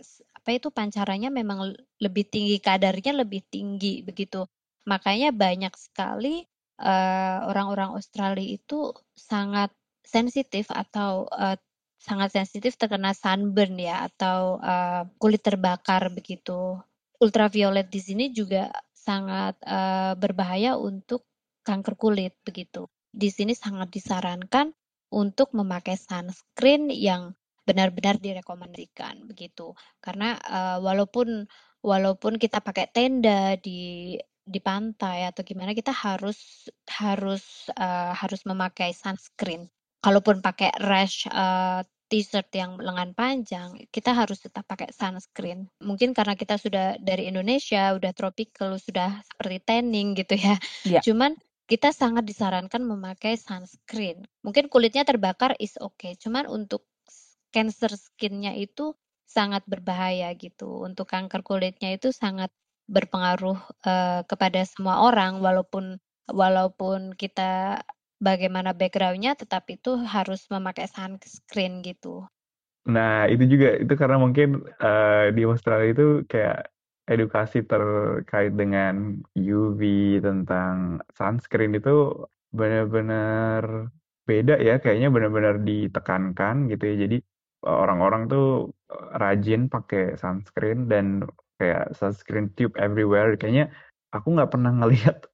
apa 0.46 0.50
itu 0.54 0.70
pancarannya 0.70 1.30
memang 1.34 1.74
lebih 1.98 2.30
tinggi, 2.30 2.62
kadarnya 2.62 3.26
lebih 3.26 3.42
tinggi 3.50 4.06
begitu. 4.06 4.46
Makanya 4.86 5.34
banyak 5.34 5.74
sekali 5.74 6.46
eh, 6.78 7.38
orang-orang 7.50 7.98
Australia 7.98 8.54
itu 8.54 8.94
sangat 9.18 9.74
sensitif 10.06 10.70
atau 10.70 11.26
uh, 11.34 11.58
sangat 11.98 12.30
sensitif 12.30 12.78
terkena 12.78 13.10
sunburn 13.10 13.74
ya 13.74 14.06
atau 14.06 14.62
uh, 14.62 15.02
kulit 15.18 15.42
terbakar 15.42 16.14
begitu. 16.14 16.78
Ultraviolet 17.18 17.90
di 17.90 17.98
sini 17.98 18.30
juga 18.30 18.70
sangat 18.94 19.58
uh, 19.66 20.14
berbahaya 20.14 20.78
untuk 20.78 21.26
kanker 21.66 21.98
kulit 21.98 22.38
begitu. 22.46 22.86
Di 23.10 23.34
sini 23.34 23.58
sangat 23.58 23.90
disarankan 23.90 24.70
untuk 25.10 25.50
memakai 25.58 25.98
sunscreen 25.98 26.86
yang 26.94 27.34
benar-benar 27.66 28.22
direkomendasikan 28.22 29.26
begitu. 29.26 29.74
Karena 29.98 30.38
uh, 30.46 30.78
walaupun 30.78 31.50
walaupun 31.82 32.38
kita 32.38 32.62
pakai 32.62 32.88
tenda 32.94 33.58
di 33.58 34.14
di 34.46 34.62
pantai 34.62 35.26
atau 35.26 35.42
gimana 35.42 35.74
kita 35.74 35.90
harus 35.90 36.70
harus 36.86 37.66
uh, 37.74 38.14
harus 38.14 38.46
memakai 38.46 38.94
sunscreen. 38.94 39.66
Kalaupun 39.98 40.38
pakai 40.38 40.70
rash 40.86 41.26
uh, 41.26 41.82
t-shirt 42.06 42.46
yang 42.54 42.78
lengan 42.78 43.10
panjang, 43.18 43.74
kita 43.90 44.14
harus 44.14 44.38
tetap 44.38 44.62
pakai 44.70 44.94
sunscreen. 44.94 45.66
Mungkin 45.82 46.14
karena 46.14 46.38
kita 46.38 46.54
sudah 46.62 46.94
dari 47.02 47.26
Indonesia, 47.26 47.90
udah 47.98 48.14
tropical, 48.14 48.78
sudah 48.78 49.18
seperti 49.26 49.58
tanning 49.66 50.14
gitu 50.14 50.38
ya. 50.38 50.54
Yeah. 50.86 51.02
Cuman 51.02 51.34
kita 51.66 51.90
sangat 51.90 52.22
disarankan 52.22 52.86
memakai 52.86 53.34
sunscreen. 53.34 54.22
Mungkin 54.46 54.70
kulitnya 54.70 55.02
terbakar 55.02 55.58
is 55.58 55.74
okay, 55.82 56.14
cuman 56.14 56.46
untuk 56.46 56.86
cancer 57.56 57.88
skinnya 57.96 58.52
itu 58.52 58.92
sangat 59.24 59.64
berbahaya 59.64 60.36
gitu. 60.36 60.84
Untuk 60.84 61.08
kanker 61.08 61.40
kulitnya 61.40 61.96
itu 61.96 62.12
sangat 62.12 62.52
berpengaruh 62.84 63.56
uh, 63.88 64.20
kepada 64.28 64.60
semua 64.68 65.08
orang 65.08 65.40
walaupun 65.40 65.96
walaupun 66.28 67.16
kita 67.16 67.80
bagaimana 68.20 68.76
backgroundnya 68.76 69.40
tetap 69.40 69.64
itu 69.72 69.96
harus 70.04 70.44
memakai 70.52 70.84
sunscreen 70.84 71.80
gitu. 71.80 72.28
Nah 72.86 73.24
itu 73.26 73.48
juga 73.48 73.80
itu 73.80 73.94
karena 73.96 74.20
mungkin 74.20 74.62
uh, 74.78 75.32
di 75.32 75.42
Australia 75.48 75.96
itu 75.96 76.06
kayak 76.28 76.68
edukasi 77.08 77.64
terkait 77.64 78.54
dengan 78.54 79.18
UV 79.34 79.80
tentang 80.22 81.02
sunscreen 81.14 81.74
itu 81.74 82.14
benar-benar 82.54 83.90
beda 84.26 84.58
ya 84.58 84.82
kayaknya 84.82 85.10
benar-benar 85.14 85.62
ditekankan 85.62 86.66
gitu 86.66 86.82
ya 86.82 86.96
jadi 87.06 87.16
orang-orang 87.66 88.30
tuh 88.30 88.70
rajin 89.18 89.66
pakai 89.66 90.14
sunscreen 90.14 90.86
dan 90.86 91.26
kayak 91.58 91.90
sunscreen 91.98 92.48
tube 92.54 92.72
everywhere 92.78 93.34
kayaknya 93.34 93.68
aku 94.14 94.38
nggak 94.38 94.54
pernah 94.54 94.70
ngelihat 94.70 95.26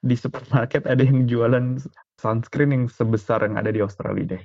di 0.00 0.16
supermarket 0.16 0.88
ada 0.88 1.04
yang 1.04 1.28
jualan 1.28 1.78
sunscreen 2.16 2.72
yang 2.72 2.84
sebesar 2.88 3.44
yang 3.44 3.60
ada 3.60 3.68
di 3.68 3.84
Australia 3.84 4.36
deh. 4.36 4.42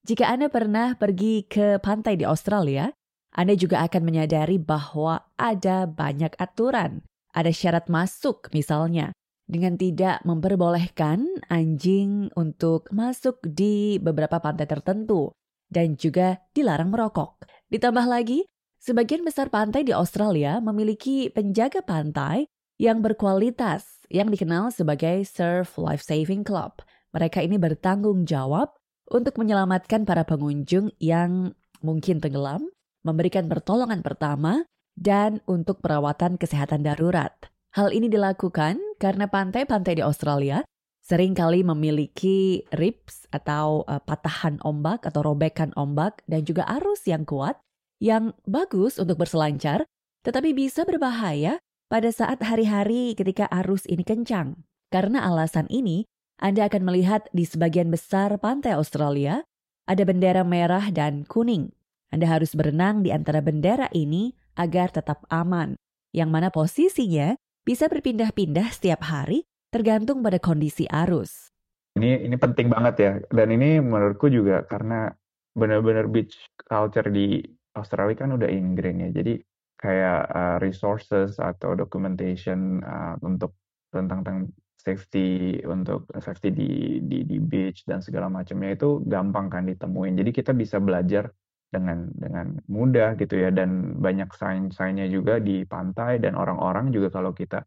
Jika 0.00 0.32
Anda 0.32 0.48
pernah 0.48 0.96
pergi 0.96 1.44
ke 1.44 1.76
pantai 1.80 2.16
di 2.16 2.24
Australia, 2.24 2.88
anda 3.30 3.54
juga 3.54 3.86
akan 3.86 4.02
menyadari 4.02 4.58
bahwa 4.58 5.22
ada 5.38 5.86
banyak 5.86 6.34
aturan. 6.34 7.06
Ada 7.30 7.54
syarat 7.54 7.86
masuk 7.86 8.50
misalnya, 8.50 9.14
dengan 9.46 9.78
tidak 9.78 10.18
memperbolehkan 10.26 11.30
anjing 11.46 12.34
untuk 12.34 12.90
masuk 12.90 13.38
di 13.46 14.02
beberapa 14.02 14.42
pantai 14.42 14.66
tertentu 14.66 15.30
dan 15.70 15.96
juga 15.96 16.42
dilarang 16.52 16.90
merokok. 16.90 17.46
Ditambah 17.70 18.04
lagi, 18.10 18.44
sebagian 18.82 19.22
besar 19.22 19.48
pantai 19.48 19.86
di 19.86 19.94
Australia 19.94 20.58
memiliki 20.58 21.30
penjaga 21.30 21.80
pantai 21.80 22.50
yang 22.76 23.00
berkualitas 23.00 24.02
yang 24.10 24.28
dikenal 24.28 24.74
sebagai 24.74 25.22
Surf 25.22 25.78
Life 25.78 26.02
Saving 26.02 26.42
Club. 26.42 26.82
Mereka 27.14 27.46
ini 27.46 27.56
bertanggung 27.56 28.26
jawab 28.26 28.74
untuk 29.06 29.38
menyelamatkan 29.38 30.02
para 30.02 30.26
pengunjung 30.26 30.90
yang 30.98 31.54
mungkin 31.80 32.18
tenggelam 32.18 32.66
memberikan 33.02 33.48
pertolongan 33.48 34.04
pertama, 34.04 34.68
dan 34.98 35.40
untuk 35.48 35.80
perawatan 35.80 36.36
kesehatan 36.36 36.84
darurat. 36.84 37.32
Hal 37.72 37.94
ini 37.94 38.10
dilakukan 38.10 38.76
karena 38.98 39.30
pantai-pantai 39.30 39.96
di 39.96 40.02
Australia 40.04 40.66
sering 41.10 41.34
kali 41.34 41.66
memiliki 41.66 42.62
rips 42.70 43.26
atau 43.34 43.82
uh, 43.90 43.98
patahan 43.98 44.62
ombak 44.62 45.02
atau 45.02 45.26
robekan 45.26 45.74
ombak 45.74 46.22
dan 46.30 46.46
juga 46.46 46.62
arus 46.78 47.02
yang 47.10 47.26
kuat 47.26 47.58
yang 47.98 48.30
bagus 48.46 49.02
untuk 49.02 49.18
berselancar, 49.18 49.82
tetapi 50.22 50.54
bisa 50.54 50.86
berbahaya 50.86 51.58
pada 51.90 52.14
saat 52.14 52.38
hari-hari 52.46 53.18
ketika 53.18 53.50
arus 53.50 53.82
ini 53.90 54.06
kencang. 54.06 54.62
Karena 54.94 55.26
alasan 55.26 55.66
ini, 55.66 56.06
Anda 56.38 56.70
akan 56.70 56.86
melihat 56.86 57.26
di 57.34 57.42
sebagian 57.42 57.90
besar 57.90 58.38
pantai 58.38 58.78
Australia 58.78 59.42
ada 59.90 60.06
bendera 60.06 60.46
merah 60.46 60.88
dan 60.94 61.26
kuning 61.26 61.74
anda 62.10 62.26
harus 62.26 62.58
berenang 62.58 63.06
di 63.06 63.14
antara 63.14 63.38
bendera 63.38 63.86
ini 63.94 64.34
agar 64.58 64.90
tetap 64.90 65.24
aman, 65.30 65.78
yang 66.10 66.28
mana 66.28 66.50
posisinya 66.50 67.38
bisa 67.62 67.86
berpindah-pindah 67.86 68.74
setiap 68.74 69.06
hari 69.06 69.46
tergantung 69.70 70.20
pada 70.20 70.42
kondisi 70.42 70.84
arus. 70.90 71.54
Ini 71.94 72.26
ini 72.26 72.36
penting 72.38 72.70
banget 72.70 72.94
ya, 72.98 73.12
dan 73.30 73.48
ini 73.50 73.82
menurutku 73.82 74.30
juga 74.30 74.62
karena 74.66 75.10
benar-benar 75.54 76.06
beach 76.06 76.38
culture 76.62 77.10
di 77.10 77.42
Australia 77.74 78.14
kan 78.14 78.30
udah 78.34 78.46
ingrain 78.46 79.02
ya, 79.02 79.10
jadi 79.10 79.42
kayak 79.80 80.20
uh, 80.30 80.56
resources 80.62 81.40
atau 81.40 81.72
documentation 81.74 82.84
uh, 82.84 83.16
untuk 83.24 83.56
tentang, 83.90 84.22
tentang 84.22 84.38
safety 84.80 85.60
untuk 85.68 86.08
safety 86.20 86.48
di 86.52 86.70
di 87.04 87.18
di 87.24 87.36
beach 87.36 87.84
dan 87.84 88.00
segala 88.00 88.32
macamnya 88.32 88.76
itu 88.76 89.04
gampang 89.04 89.52
kan 89.52 89.64
ditemuin. 89.68 90.16
Jadi 90.16 90.30
kita 90.32 90.52
bisa 90.56 90.80
belajar 90.80 91.28
dengan 91.70 92.10
dengan 92.16 92.58
mudah 92.66 93.14
gitu 93.14 93.38
ya 93.38 93.54
dan 93.54 94.00
banyak 94.00 94.32
sign-signnya 94.34 95.06
juga 95.06 95.38
di 95.38 95.62
pantai 95.62 96.18
dan 96.18 96.34
orang-orang 96.34 96.90
juga 96.90 97.14
kalau 97.14 97.30
kita 97.30 97.62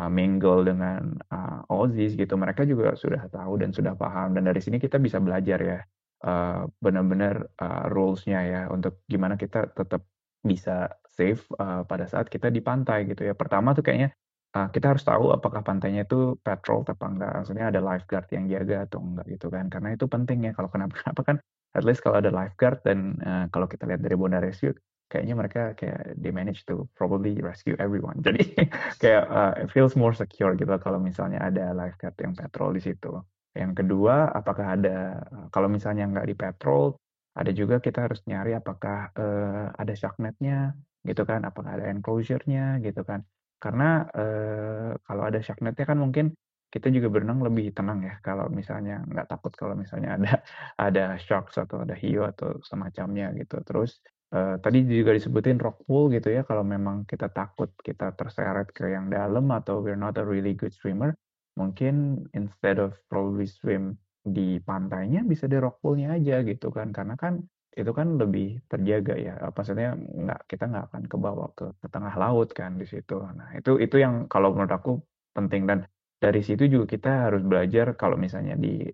uh, 0.00 0.10
mingle 0.12 0.62
dengan 0.64 1.16
uh, 1.32 1.72
Aussies 1.72 2.14
gitu. 2.14 2.36
Mereka 2.36 2.68
juga 2.68 2.94
sudah 2.94 3.26
tahu 3.32 3.60
dan 3.60 3.72
sudah 3.72 3.96
paham. 3.96 4.36
Dan 4.36 4.48
dari 4.48 4.60
sini 4.60 4.76
kita 4.76 5.00
bisa 5.00 5.18
belajar 5.18 5.58
ya 5.60 5.78
uh, 6.24 6.68
benar-benar 6.80 7.48
uh, 7.60 7.84
rules-nya 7.90 8.40
ya 8.44 8.62
untuk 8.68 9.02
gimana 9.08 9.34
kita 9.40 9.72
tetap 9.72 10.04
bisa 10.46 10.92
safe 11.10 11.42
uh, 11.58 11.82
pada 11.82 12.06
saat 12.06 12.30
kita 12.30 12.52
di 12.52 12.60
pantai 12.62 13.08
gitu 13.08 13.26
ya. 13.26 13.34
Pertama 13.34 13.72
tuh 13.72 13.82
kayaknya 13.82 14.14
uh, 14.54 14.68
kita 14.70 14.94
harus 14.94 15.02
tahu 15.02 15.32
apakah 15.34 15.64
pantainya 15.64 16.06
itu 16.06 16.36
patrol 16.44 16.84
apa 16.86 17.06
enggak. 17.08 17.32
Maksudnya 17.42 17.66
ada 17.72 17.80
lifeguard 17.82 18.28
yang 18.30 18.44
jaga 18.46 18.76
atau 18.86 19.00
enggak 19.02 19.26
gitu 19.32 19.46
kan. 19.50 19.66
Karena 19.72 19.88
itu 19.96 20.04
penting 20.06 20.38
ya. 20.46 20.52
Kalau 20.54 20.68
kenapa-kenapa 20.70 21.20
kan 21.24 21.36
at 21.76 21.84
least 21.84 22.00
kalau 22.00 22.20
ada 22.20 22.32
lifeguard 22.32 22.80
dan 22.86 23.18
uh, 23.24 23.44
kalau 23.52 23.66
kita 23.68 23.84
lihat 23.84 24.00
dari 24.00 24.16
Bondi 24.16 24.38
Rescue 24.40 24.76
kayaknya 25.06 25.34
mereka 25.38 25.62
kayak 25.78 26.18
they 26.18 26.34
manage 26.34 26.66
to 26.66 26.86
probably 26.98 27.38
rescue 27.38 27.78
everyone. 27.78 28.18
Jadi 28.26 28.54
kayak 28.98 29.24
uh, 29.30 29.52
it 29.62 29.70
feels 29.70 29.94
more 29.94 30.12
secure 30.12 30.54
gitu 30.58 30.70
kalau 30.82 30.98
misalnya 30.98 31.38
ada 31.42 31.72
lifeguard 31.72 32.16
yang 32.18 32.34
patrol 32.34 32.74
di 32.74 32.82
situ. 32.82 33.22
Yang 33.56 33.72
kedua, 33.84 34.30
apakah 34.36 34.76
ada 34.76 35.24
kalau 35.48 35.70
misalnya 35.72 36.04
nggak 36.10 36.28
di 36.28 36.36
patrol, 36.36 36.98
ada 37.36 37.50
juga 37.56 37.80
kita 37.80 38.04
harus 38.04 38.20
nyari 38.28 38.52
apakah 38.52 39.12
uh, 39.16 39.72
ada 39.72 39.92
shark 39.96 40.20
netnya 40.20 40.76
gitu 41.06 41.22
kan, 41.24 41.46
apakah 41.46 41.80
ada 41.80 41.88
enclosure-nya 41.88 42.82
gitu 42.84 43.00
kan. 43.06 43.24
Karena 43.56 44.04
uh, 44.12 44.90
kalau 45.06 45.22
ada 45.24 45.40
shark 45.40 45.64
netnya 45.64 45.88
kan 45.88 45.96
mungkin 45.96 46.36
kita 46.66 46.92
juga 46.92 47.08
berenang 47.08 47.40
lebih 47.40 47.72
tenang 47.72 48.04
ya 48.04 48.18
kalau 48.20 48.50
misalnya 48.50 49.00
nggak 49.06 49.30
takut 49.30 49.54
kalau 49.54 49.78
misalnya 49.78 50.18
ada 50.18 50.32
ada 50.92 51.04
sharks 51.16 51.56
atau 51.56 51.86
ada 51.86 51.96
hiu 51.96 52.26
atau 52.26 52.60
semacamnya 52.60 53.32
gitu. 53.38 53.62
Terus 53.64 54.02
uh, 54.36 54.54
tadi 54.60 54.84
juga 54.84 55.16
disebutin 55.16 55.56
rock 55.56 55.88
pool 55.88 56.12
gitu 56.12 56.28
ya 56.28 56.44
kalau 56.44 56.60
memang 56.60 57.08
kita 57.08 57.32
takut 57.32 57.72
kita 57.80 58.12
terseret 58.12 58.68
ke 58.76 58.92
yang 58.92 59.08
dalam 59.08 59.48
atau 59.48 59.80
we're 59.80 59.96
not 59.96 60.20
a 60.20 60.24
really 60.24 60.52
good 60.52 60.76
swimmer, 60.76 61.16
mungkin 61.56 62.24
instead 62.36 62.76
of 62.76 62.92
probably 63.08 63.48
swim 63.48 63.96
di 64.26 64.60
pantainya 64.60 65.24
bisa 65.24 65.48
di 65.48 65.56
rock 65.56 65.80
poolnya 65.80 66.12
aja 66.18 66.44
gitu 66.44 66.68
kan. 66.68 66.92
Karena 66.92 67.16
kan 67.16 67.40
itu 67.76 67.92
kan 67.92 68.16
lebih 68.16 68.64
terjaga 68.72 69.14
ya 69.20 69.36
maksudnya 69.52 69.92
nggak 69.96 70.40
kita 70.48 70.64
nggak 70.64 70.84
akan 70.92 71.02
kebawa 71.12 71.46
ke, 71.52 71.66
ke 71.76 71.86
tengah 71.92 72.14
laut 72.16 72.48
kan 72.52 72.76
di 72.80 72.86
situ. 72.88 73.20
Nah 73.20 73.56
itu 73.56 73.80
itu 73.80 73.96
yang 74.00 74.28
kalau 74.28 74.52
menurut 74.52 74.72
aku 74.72 74.92
penting. 75.36 75.64
Dan 75.68 75.78
dari 76.16 76.40
situ 76.40 76.64
juga 76.68 76.86
kita 76.96 77.10
harus 77.28 77.42
belajar 77.44 77.92
kalau 77.96 78.16
misalnya 78.16 78.56
di 78.56 78.84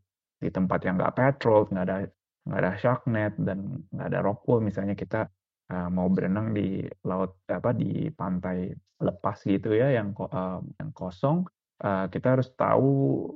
di 0.42 0.48
tempat 0.50 0.82
yang 0.82 0.98
nggak 0.98 1.14
patrol, 1.14 1.70
nggak 1.70 1.84
ada 1.86 1.98
nggak 2.42 2.58
ada 2.58 2.72
shark 2.78 3.02
net 3.06 3.34
dan 3.38 3.86
nggak 3.94 4.08
ada 4.12 4.20
rock 4.24 4.42
pool, 4.42 4.58
misalnya 4.58 4.98
kita 4.98 5.30
uh, 5.70 5.88
mau 5.88 6.10
berenang 6.10 6.50
di 6.50 6.82
laut 7.06 7.38
apa 7.46 7.70
di 7.74 8.10
pantai 8.10 8.74
lepas 9.02 9.38
gitu 9.46 9.74
ya 9.74 9.94
yang 9.94 10.14
uh, 10.14 10.62
yang 10.78 10.90
kosong, 10.94 11.46
uh, 11.82 12.06
kita 12.10 12.38
harus 12.38 12.50
tahu 12.54 13.26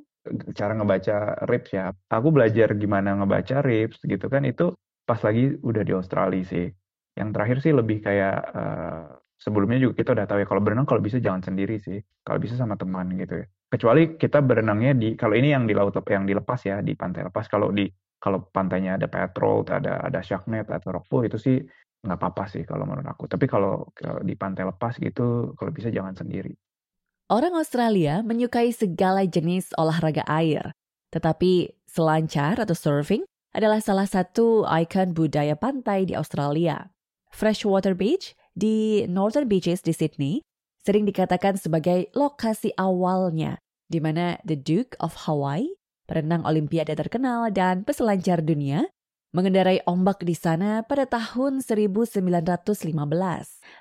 cara 0.59 0.75
ngebaca 0.75 1.47
rips 1.47 1.71
ya. 1.71 1.95
Aku 2.11 2.35
belajar 2.35 2.75
gimana 2.75 3.15
ngebaca 3.15 3.63
rips 3.63 4.03
gitu 4.03 4.27
kan 4.27 4.43
itu 4.43 4.75
pas 5.07 5.23
lagi 5.23 5.55
udah 5.63 5.83
di 5.87 5.93
Australia 5.95 6.43
sih. 6.43 6.67
Yang 7.17 7.29
terakhir 7.33 7.59
sih 7.63 7.73
lebih 7.73 7.99
kayak 8.03 8.39
uh, 8.53 9.07
sebelumnya 9.39 9.79
juga 9.79 10.03
kita 10.03 10.11
udah 10.19 10.27
tahu 10.27 10.39
ya 10.43 10.47
kalau 10.51 10.63
berenang 10.63 10.87
kalau 10.87 10.99
bisa 10.99 11.23
jangan 11.23 11.47
sendiri 11.47 11.79
sih. 11.79 12.03
Kalau 12.27 12.43
bisa 12.43 12.59
sama 12.59 12.75
teman 12.75 13.15
gitu 13.15 13.43
ya 13.43 13.47
kecuali 13.67 14.15
kita 14.15 14.39
berenangnya 14.47 14.95
di 14.95 15.09
kalau 15.19 15.35
ini 15.35 15.51
yang 15.51 15.67
di 15.67 15.75
laut 15.75 15.95
yang 16.07 16.25
dilepas 16.25 16.61
ya 16.63 16.79
di 16.81 16.95
pantai 16.95 17.27
lepas 17.27 17.51
kalau 17.51 17.75
di 17.75 17.91
kalau 18.26 18.42
pantainya 18.50 18.99
ada 18.99 19.06
petrol, 19.06 19.62
ada 19.71 20.02
ada 20.02 20.18
atau 20.18 20.90
rockpool 20.90 21.30
itu 21.30 21.38
sih 21.38 21.62
nggak 22.02 22.18
apa-apa 22.18 22.50
sih 22.50 22.66
kalau 22.66 22.83
menurut 22.83 23.06
aku. 23.06 23.30
Tapi 23.30 23.47
kalau 23.47 23.87
di 24.26 24.35
pantai 24.35 24.66
lepas 24.66 24.99
gitu, 24.99 25.54
kalau 25.54 25.71
bisa 25.71 25.95
jangan 25.95 26.18
sendiri. 26.18 26.50
Orang 27.30 27.54
Australia 27.54 28.26
menyukai 28.26 28.75
segala 28.75 29.23
jenis 29.23 29.71
olahraga 29.78 30.26
air, 30.26 30.75
tetapi 31.14 31.71
selancar 31.87 32.59
atau 32.59 32.75
surfing 32.75 33.23
adalah 33.54 33.78
salah 33.78 34.11
satu 34.11 34.66
ikon 34.66 35.14
budaya 35.14 35.54
pantai 35.54 36.11
di 36.11 36.18
Australia. 36.18 36.90
Freshwater 37.30 37.95
Beach 37.95 38.35
di 38.59 39.06
Northern 39.06 39.47
Beaches 39.47 39.87
di 39.87 39.95
Sydney 39.95 40.42
sering 40.83 41.06
dikatakan 41.06 41.59
sebagai 41.59 42.11
lokasi 42.14 42.75
awalnya 42.75 43.59
di 43.87 44.02
mana 44.02 44.38
The 44.42 44.59
Duke 44.59 44.99
of 44.99 45.26
Hawaii, 45.26 45.71
perenang 46.07 46.47
olimpiade 46.47 46.95
terkenal 46.95 47.51
dan 47.51 47.83
peselancar 47.83 48.41
dunia, 48.41 48.87
mengendarai 49.35 49.85
ombak 49.85 50.25
di 50.25 50.33
sana 50.33 50.81
pada 50.87 51.05
tahun 51.05 51.61
1915. 51.61 52.17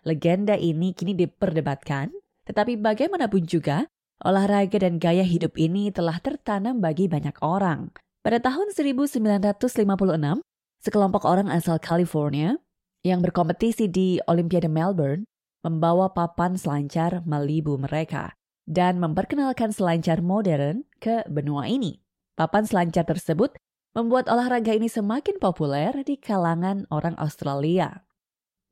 Legenda 0.03 0.59
ini 0.59 0.91
kini 0.91 1.13
diperdebatkan, 1.15 2.11
tetapi 2.49 2.75
bagaimanapun 2.81 3.47
juga, 3.47 3.87
olahraga 4.25 4.81
dan 4.81 4.99
gaya 4.99 5.23
hidup 5.23 5.55
ini 5.55 5.93
telah 5.93 6.19
tertanam 6.19 6.83
bagi 6.83 7.07
banyak 7.07 7.37
orang. 7.39 7.93
Pada 8.25 8.41
tahun 8.41 8.73
1956, 8.73 10.41
sekelompok 10.81 11.23
orang 11.23 11.47
asal 11.47 11.77
California 11.77 12.57
yang 13.05 13.21
berkompetisi 13.21 13.85
di 13.85 14.17
Olimpiade 14.25 14.65
Melbourne 14.65 15.29
membawa 15.61 16.09
papan 16.13 16.57
selancar 16.57 17.21
Malibu 17.25 17.77
mereka 17.77 18.33
dan 18.65 18.97
memperkenalkan 18.97 19.69
selancar 19.69 20.25
modern 20.25 20.85
ke 20.97 21.21
benua 21.29 21.69
ini. 21.69 22.04
Papan 22.35 22.67
selancar 22.67 23.07
tersebut 23.07 23.55
membuat 23.95 24.27
olahraga 24.27 24.75
ini 24.75 24.91
semakin 24.91 25.39
populer 25.39 25.95
di 26.03 26.19
kalangan 26.19 26.83
orang 26.91 27.15
Australia. 27.15 28.03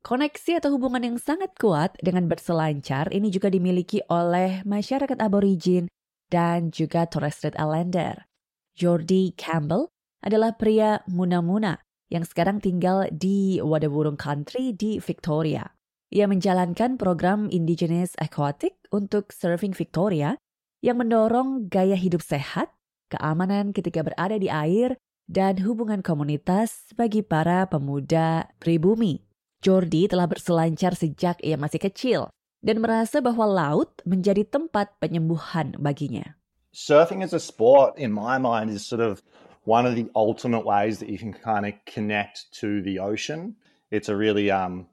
Koneksi 0.04 0.60
atau 0.60 0.76
hubungan 0.76 1.00
yang 1.00 1.16
sangat 1.16 1.56
kuat 1.56 1.96
dengan 2.04 2.28
berselancar 2.28 3.08
ini 3.08 3.32
juga 3.32 3.48
dimiliki 3.48 4.04
oleh 4.12 4.60
masyarakat 4.68 5.16
aborigin 5.16 5.88
dan 6.28 6.68
juga 6.68 7.08
Torres 7.08 7.40
Strait 7.40 7.56
Islander. 7.56 8.28
Jordi 8.76 9.32
Campbell 9.32 9.88
adalah 10.20 10.52
pria 10.60 11.00
muna-muna 11.08 11.80
yang 12.12 12.28
sekarang 12.28 12.60
tinggal 12.60 13.08
di 13.08 13.64
Wadawurung 13.64 14.20
Country 14.20 14.76
di 14.76 15.00
Victoria. 15.00 15.64
Ia 16.12 16.28
menjalankan 16.28 17.00
program 17.00 17.48
Indigenous 17.48 18.12
Aquatic 18.20 18.76
untuk 18.92 19.32
Surfing 19.32 19.72
Victoria 19.72 20.36
yang 20.84 21.00
mendorong 21.00 21.72
gaya 21.72 21.96
hidup 21.96 22.20
sehat, 22.20 22.68
keamanan 23.12 23.74
ketika 23.74 24.04
berada 24.04 24.36
di 24.38 24.48
air, 24.48 24.96
dan 25.24 25.60
hubungan 25.64 26.04
komunitas 26.04 26.92
bagi 26.94 27.24
para 27.24 27.64
pemuda 27.68 28.52
pribumi. 28.60 29.24
Jordi 29.64 30.04
telah 30.06 30.28
berselancar 30.28 30.92
sejak 30.92 31.40
ia 31.40 31.56
masih 31.56 31.80
kecil 31.80 32.20
dan 32.60 32.80
merasa 32.84 33.24
bahwa 33.24 33.48
laut 33.48 34.04
menjadi 34.04 34.44
tempat 34.44 34.96
penyembuhan 35.00 35.76
baginya. 35.80 36.36
surfing 36.74 37.22
as 37.22 37.32
a 37.32 37.40
sport, 37.40 37.96
in 37.96 38.12
my 38.12 38.36
mind, 38.36 38.68
is 38.68 38.84
sort 38.84 39.00
of 39.00 39.22
one 39.64 39.86
of 39.86 39.94
the 39.94 40.10
ultimate 40.14 40.66
ways 40.66 40.98
that 40.98 41.08
you 41.08 41.16
can 41.16 41.32
kind 41.32 41.64
of 41.64 41.72
connect 41.86 42.52
to 42.52 42.82
the 42.82 42.98
ocean. 42.98 43.56
It's 43.90 44.10
a 44.10 44.16
really 44.16 44.50
um, 44.50 44.88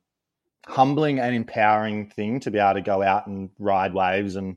humbling 0.65 1.19
and 1.19 1.35
empowering 1.35 2.09
thing 2.09 2.39
to 2.41 2.51
be 2.51 2.59
able 2.59 2.75
to 2.75 2.81
go 2.81 3.01
out 3.01 3.27
and 3.27 3.49
ride 3.59 3.93
waves 3.93 4.35
and 4.37 4.55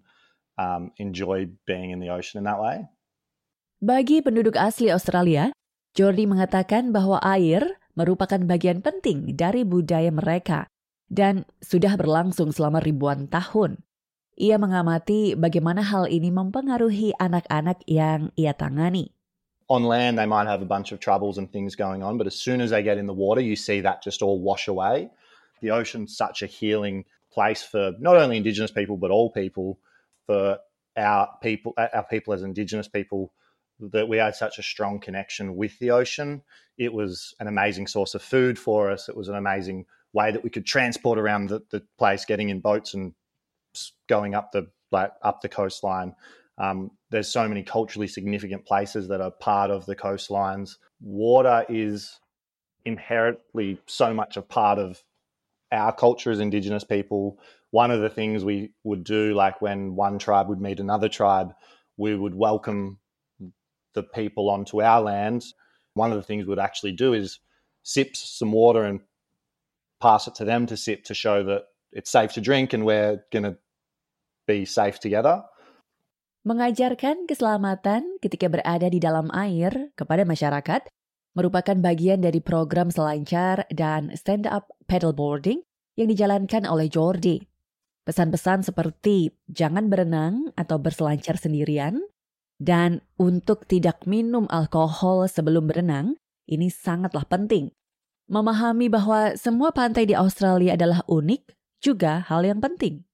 um, 0.59 0.93
enjoy 0.99 1.49
being 1.67 1.91
in 1.91 1.99
the 1.99 2.11
ocean 2.11 2.39
in 2.39 2.45
that 2.45 2.61
way. 2.61 2.87
Bagi 3.85 4.25
penduduk 4.25 4.57
asli 4.57 4.89
Australia, 4.89 5.53
Jordi 5.93 6.25
mengatakan 6.25 6.89
bahwa 6.89 7.21
air 7.21 7.77
merupakan 7.93 8.41
bagian 8.41 8.81
penting 8.81 9.37
dari 9.37 9.61
budaya 9.61 10.09
mereka 10.09 10.73
dan 11.13 11.45
sudah 11.61 11.93
berlangsung 12.01 12.49
selama 12.49 12.81
ribuan 12.81 13.29
tahun. 13.29 13.85
Ia 14.41 14.57
mengamati 14.57 15.37
bagaimana 15.37 15.85
hal 15.85 16.09
ini 16.09 16.33
mempengaruhi 16.33 17.13
anak-anak 17.21 17.85
yang 17.85 18.33
ia 18.41 18.57
tangani. 18.57 19.13
On 19.69 19.85
land, 19.85 20.17
they 20.17 20.25
might 20.25 20.49
have 20.49 20.65
a 20.65 20.71
bunch 20.73 20.89
of 20.89 20.97
troubles 20.97 21.37
and 21.37 21.53
things 21.53 21.77
going 21.77 22.01
on, 22.01 22.17
but 22.17 22.25
as 22.25 22.41
soon 22.41 22.65
as 22.65 22.73
they 22.73 22.81
get 22.81 22.97
in 22.97 23.05
the 23.05 23.13
water, 23.13 23.45
you 23.45 23.53
see 23.53 23.85
that 23.85 24.01
just 24.01 24.25
all 24.25 24.41
wash 24.41 24.65
away. 24.65 25.13
The 25.61 25.77
ocean's 25.77 26.17
such 26.17 26.41
a 26.41 26.49
healing 26.49 27.05
place 27.29 27.61
for 27.61 27.93
not 28.01 28.17
only 28.17 28.41
Indigenous 28.41 28.73
people 28.73 28.97
but 28.97 29.13
all 29.13 29.29
people. 29.29 29.77
For 30.25 30.57
our 30.97 31.37
people, 31.45 31.77
our 31.77 32.09
people 32.09 32.33
as 32.33 32.41
Indigenous 32.41 32.89
people, 32.89 33.29
that 33.81 34.09
we 34.09 34.19
had 34.19 34.35
such 34.35 34.59
a 34.59 34.63
strong 34.63 35.01
connection 35.01 35.57
with 35.57 35.79
the 35.79 35.91
ocean. 35.91 36.43
It 36.79 36.93
was 36.93 37.35
an 37.41 37.47
amazing 37.47 37.87
source 37.87 38.15
of 38.15 38.23
food 38.23 38.59
for 38.59 38.91
us. 38.91 39.09
It 39.09 39.17
was 39.17 39.29
an 39.29 39.37
amazing 39.37 39.87
way 40.13 40.31
that 40.31 40.45
we 40.45 40.51
could 40.51 40.67
transport 40.67 41.19
around 41.19 41.49
the, 41.49 41.63
the 41.71 41.83
place, 41.99 42.25
getting 42.25 42.49
in 42.49 42.61
boats 42.61 42.95
and 42.95 43.15
going 44.09 44.35
up 44.35 44.53
the 44.53 44.69
like 44.91 45.13
up 45.23 45.41
the 45.41 45.49
coastline. 45.49 46.15
Um, 46.57 46.93
there's 47.11 47.29
so 47.29 47.49
many 47.49 47.65
culturally 47.65 48.07
significant 48.07 48.65
places 48.65 49.09
that 49.09 49.21
are 49.21 49.33
part 49.33 49.71
of 49.71 49.87
the 49.87 49.97
coastlines. 49.97 50.77
Water 51.01 51.65
is 51.69 52.21
inherently 52.85 53.79
so 53.87 54.15
much 54.15 54.37
a 54.37 54.43
part 54.43 54.79
of 54.79 55.03
our 55.73 55.93
culture 55.93 56.31
as 56.31 56.39
Indigenous 56.39 56.85
people. 56.85 57.39
One 57.71 57.91
of 57.91 58.01
the 58.01 58.09
things 58.09 58.45
we 58.45 58.73
would 58.85 59.03
do, 59.03 59.35
like 59.35 59.61
when 59.61 59.97
one 59.97 60.19
tribe 60.19 60.49
would 60.49 60.61
meet 60.61 60.79
another 60.79 61.09
tribe, 61.09 61.55
we 61.97 62.15
would 62.15 62.35
welcome 62.35 62.99
the 63.95 64.03
people 64.03 64.51
onto 64.51 64.83
our 64.83 65.01
land. 65.01 65.47
One 65.95 66.11
of 66.11 66.19
the 66.19 66.27
things 66.27 66.47
we'd 66.47 66.59
actually 66.59 66.93
do 66.93 67.15
is 67.15 67.39
sip 67.83 68.17
some 68.17 68.53
water 68.53 68.83
and 68.83 69.01
pass 70.03 70.27
it 70.27 70.35
to 70.37 70.45
them 70.45 70.67
to 70.67 70.77
sip 70.77 71.05
to 71.07 71.15
show 71.15 71.43
that 71.45 71.71
it's 71.95 72.11
safe 72.11 72.35
to 72.35 72.43
drink 72.43 72.75
and 72.75 72.85
we're 72.85 73.23
going 73.31 73.47
to 73.47 73.57
be 74.47 74.67
safe 74.67 74.99
together. 74.99 75.47
Mengajarkan 76.45 77.25
keselamatan 77.25 78.21
ketika 78.21 78.53
berada 78.53 78.93
di 78.93 79.01
dalam 79.01 79.33
air 79.33 79.97
kepada 79.97 80.29
masyarakat 80.29 80.85
merupakan 81.33 81.77
bagian 81.81 82.21
dari 82.21 82.39
program 82.45 82.93
selancar 82.93 83.65
dan 83.73 84.13
stand-up 84.13 84.69
paddleboarding 84.85 85.65
yang 85.97 86.13
dijalankan 86.13 86.69
oleh 86.69 86.93
Jordi. 86.93 87.41
Pesan-pesan 88.05 88.61
seperti 88.61 89.33
jangan 89.49 89.89
berenang 89.89 90.53
atau 90.53 90.77
berselancar 90.77 91.41
sendirian 91.41 92.05
dan 92.61 93.03
untuk 93.19 93.67
tidak 93.67 94.07
minum 94.07 94.47
alkohol 94.51 95.27
sebelum 95.27 95.71
berenang 95.71 96.17
ini 96.47 96.69
sangatlah 96.69 97.27
penting. 97.27 97.73
Memahami 98.31 98.89
bahwa 98.89 99.37
semua 99.37 99.73
pantai 99.73 100.09
di 100.09 100.17
Australia 100.17 100.77
adalah 100.77 101.05
unik 101.09 101.53
juga 101.85 102.25
hal 102.25 102.49
yang 102.49 102.61
penting. 102.61 103.05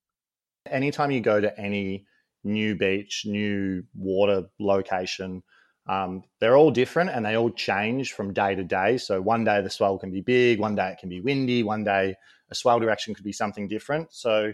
anytime 0.67 1.11
you 1.11 1.21
go 1.21 1.41
to 1.41 1.59
any 1.61 2.07
new 2.45 2.75
beach, 2.75 3.25
new 3.27 3.83
water 3.95 4.45
location, 4.59 5.43
um, 5.87 6.23
they're 6.41 6.57
all 6.57 6.71
different 6.71 7.11
and 7.11 7.25
they 7.25 7.37
all 7.37 7.51
change 7.51 8.13
from 8.13 8.33
day 8.33 8.55
to 8.55 8.65
day. 8.65 8.97
So 8.97 9.21
one 9.21 9.45
day 9.45 9.61
the 9.61 9.71
swell 9.71 9.99
can 9.99 10.11
be 10.11 10.21
big, 10.21 10.61
one 10.61 10.75
day 10.75 10.91
it 10.91 10.99
can 10.99 11.09
be 11.09 11.21
windy, 11.21 11.63
one 11.63 11.85
day 11.85 12.15
a 12.51 12.55
swell 12.55 12.81
direction 12.81 13.15
could 13.15 13.25
be 13.25 13.33
something 13.33 13.69
different. 13.69 14.13
So 14.13 14.53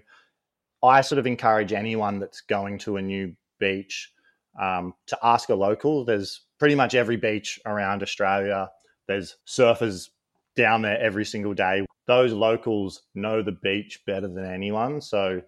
I 0.82 1.00
sort 1.00 1.18
of 1.18 1.26
encourage 1.26 1.72
anyone 1.72 2.20
that's 2.20 2.40
going 2.42 2.78
to 2.80 2.96
a 2.96 3.02
new 3.02 3.34
beach 3.58 4.12
um, 4.60 4.94
to 5.06 5.18
ask 5.22 5.48
a 5.48 5.54
local. 5.54 6.04
There's 6.04 6.42
pretty 6.58 6.74
much 6.74 6.94
every 6.94 7.16
beach 7.16 7.60
around 7.66 8.02
Australia. 8.02 8.70
There's 9.06 9.36
surfers 9.46 10.08
down 10.56 10.82
there 10.82 10.98
every 11.00 11.24
single 11.24 11.54
day. 11.54 11.84
Those 12.06 12.32
locals 12.32 13.02
know 13.14 13.42
the 13.42 13.52
beach 13.52 14.00
better 14.06 14.28
than 14.28 14.44
anyone. 14.44 15.00
So 15.00 15.42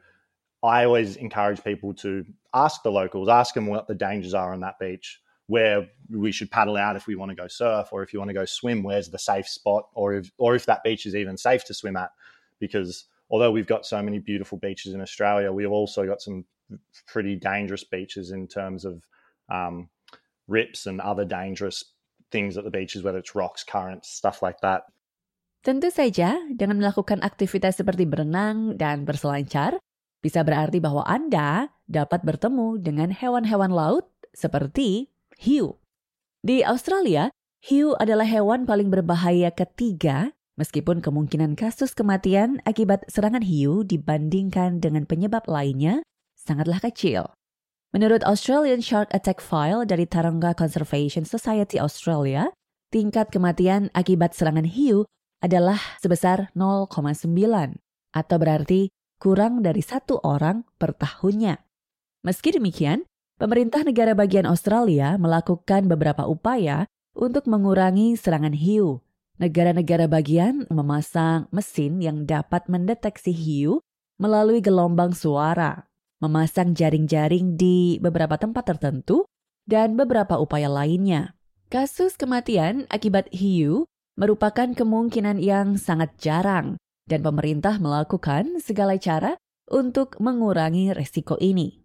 I 0.63 0.85
always 0.85 1.17
encourage 1.17 1.63
people 1.63 1.95
to 1.95 2.25
ask 2.53 2.83
the 2.83 2.91
locals, 2.91 3.29
ask 3.29 3.55
them 3.55 3.67
what 3.67 3.87
the 3.87 3.95
dangers 3.95 4.35
are 4.35 4.53
on 4.53 4.61
that 4.61 4.79
beach, 4.79 5.21
where 5.47 5.89
we 6.11 6.33
should 6.33 6.51
paddle 6.51 6.77
out 6.77 6.97
if 6.97 7.07
we 7.07 7.15
want 7.15 7.31
to 7.31 7.37
go 7.37 7.49
surf, 7.49 7.89
or 7.93 8.03
if 8.03 8.13
you 8.13 8.19
want 8.19 8.29
to 8.29 8.35
go 8.35 8.45
swim, 8.45 8.83
where's 8.83 9.09
the 9.09 9.19
safe 9.19 9.49
spot, 9.49 9.89
or 9.95 10.15
if 10.15 10.31
or 10.37 10.55
if 10.55 10.67
that 10.67 10.83
beach 10.83 11.07
is 11.07 11.15
even 11.15 11.37
safe 11.37 11.65
to 11.65 11.75
swim 11.75 11.97
at, 11.97 12.11
because 12.59 13.05
although 13.31 13.53
we've 13.53 13.67
got 13.67 13.87
so 13.87 14.03
many 14.03 14.19
beautiful 14.19 14.59
beaches 14.59 14.95
in 14.95 15.01
Australia, 15.01 15.53
we've 15.53 15.71
also 15.71 16.07
got 16.07 16.21
some 16.21 16.45
pretty 17.09 17.37
dangerous 17.37 17.85
beaches 17.85 18.31
in 18.31 18.47
terms 18.47 18.85
of 18.85 19.05
um, 19.49 19.89
rips 20.49 20.87
and 20.87 21.01
other 21.01 21.25
dangerous 21.25 21.85
things 22.31 22.57
at 22.57 22.65
the 22.65 22.73
beaches, 22.73 23.03
whether 23.03 23.19
it's 23.19 23.35
rocks, 23.35 23.65
currents, 23.65 24.09
stuff 24.09 24.45
like 24.45 24.61
that. 24.61 24.89
Tentu 25.65 25.91
saja, 25.91 26.39
dengan 26.55 26.79
melakukan 26.79 27.21
aktivitas 27.21 27.83
seperti 27.83 28.07
berenang 28.07 28.79
dan 28.79 29.03
berselancar, 29.03 29.77
bisa 30.23 30.43
berarti 30.47 30.79
bahwa 30.79 31.03
Anda 31.05 31.75
dapat 31.91 32.23
bertemu 32.23 32.79
dengan 32.79 33.11
hewan-hewan 33.11 33.75
laut 33.75 34.07
seperti 34.31 35.11
hiu. 35.35 35.79
Di 36.43 36.63
Australia, 36.63 37.35
hiu 37.59 37.99
adalah 37.99 38.27
hewan 38.27 38.65
paling 38.65 38.89
berbahaya 38.93 39.51
ketiga 39.51 40.31
meskipun 40.59 40.99
kemungkinan 40.99 41.55
kasus 41.55 41.95
kematian 41.95 42.59
akibat 42.67 43.07
serangan 43.07 43.47
hiu 43.47 43.87
dibandingkan 43.87 44.83
dengan 44.83 45.07
penyebab 45.07 45.47
lainnya 45.47 46.03
sangatlah 46.49 46.81
kecil. 46.81 47.29
Menurut 47.93 48.25
Australian 48.25 48.81
Shark 48.81 49.13
Attack 49.13 49.45
File 49.45 49.85
dari 49.89 50.05
Taronga 50.05 50.53
Conservation 50.53 51.25
Society 51.25 51.81
Australia, 51.81 52.53
tingkat 52.93 53.33
kematian 53.33 53.89
akibat 53.97 54.37
serangan 54.37 54.69
hiu 54.69 55.09
adalah 55.41 55.81
sebesar 56.01 56.53
0,9 56.53 57.29
atau 58.13 58.37
berarti 58.37 58.93
kurang 59.17 59.65
dari 59.65 59.81
satu 59.81 60.21
orang 60.21 60.69
per 60.77 60.93
tahunnya. 60.97 61.65
Meski 62.29 62.53
demikian, 62.53 63.09
pemerintah 63.41 63.81
negara 63.89 64.13
bagian 64.13 64.45
Australia 64.45 65.17
melakukan 65.17 65.89
beberapa 65.89 66.29
upaya 66.29 66.85
untuk 67.17 67.49
mengurangi 67.49 68.21
serangan 68.21 68.53
hiu. 68.53 69.01
Negara-negara 69.41 70.11
bagian 70.11 70.67
memasang 70.69 71.49
mesin 71.55 72.03
yang 72.05 72.29
dapat 72.29 72.69
mendeteksi 72.69 73.33
hiu 73.33 73.81
melalui 74.19 74.59
gelombang 74.61 75.15
suara, 75.15 75.88
memasang 76.19 76.75
jaring-jaring 76.75 77.55
di 77.59 77.99
beberapa 78.03 78.39
tempat 78.39 78.75
tertentu, 78.75 79.27
dan 79.69 79.95
beberapa 79.95 80.41
upaya 80.41 80.67
lainnya. 80.67 81.37
Kasus 81.69 82.17
kematian 82.17 82.89
akibat 82.89 83.29
hiu 83.29 83.85
merupakan 84.17 84.73
kemungkinan 84.73 85.39
yang 85.39 85.77
sangat 85.77 86.17
jarang, 86.17 86.81
dan 87.07 87.21
pemerintah 87.21 87.77
melakukan 87.79 88.59
segala 88.59 88.97
cara 88.97 89.37
untuk 89.69 90.17
mengurangi 90.19 90.97
resiko 90.97 91.37
ini. 91.39 91.79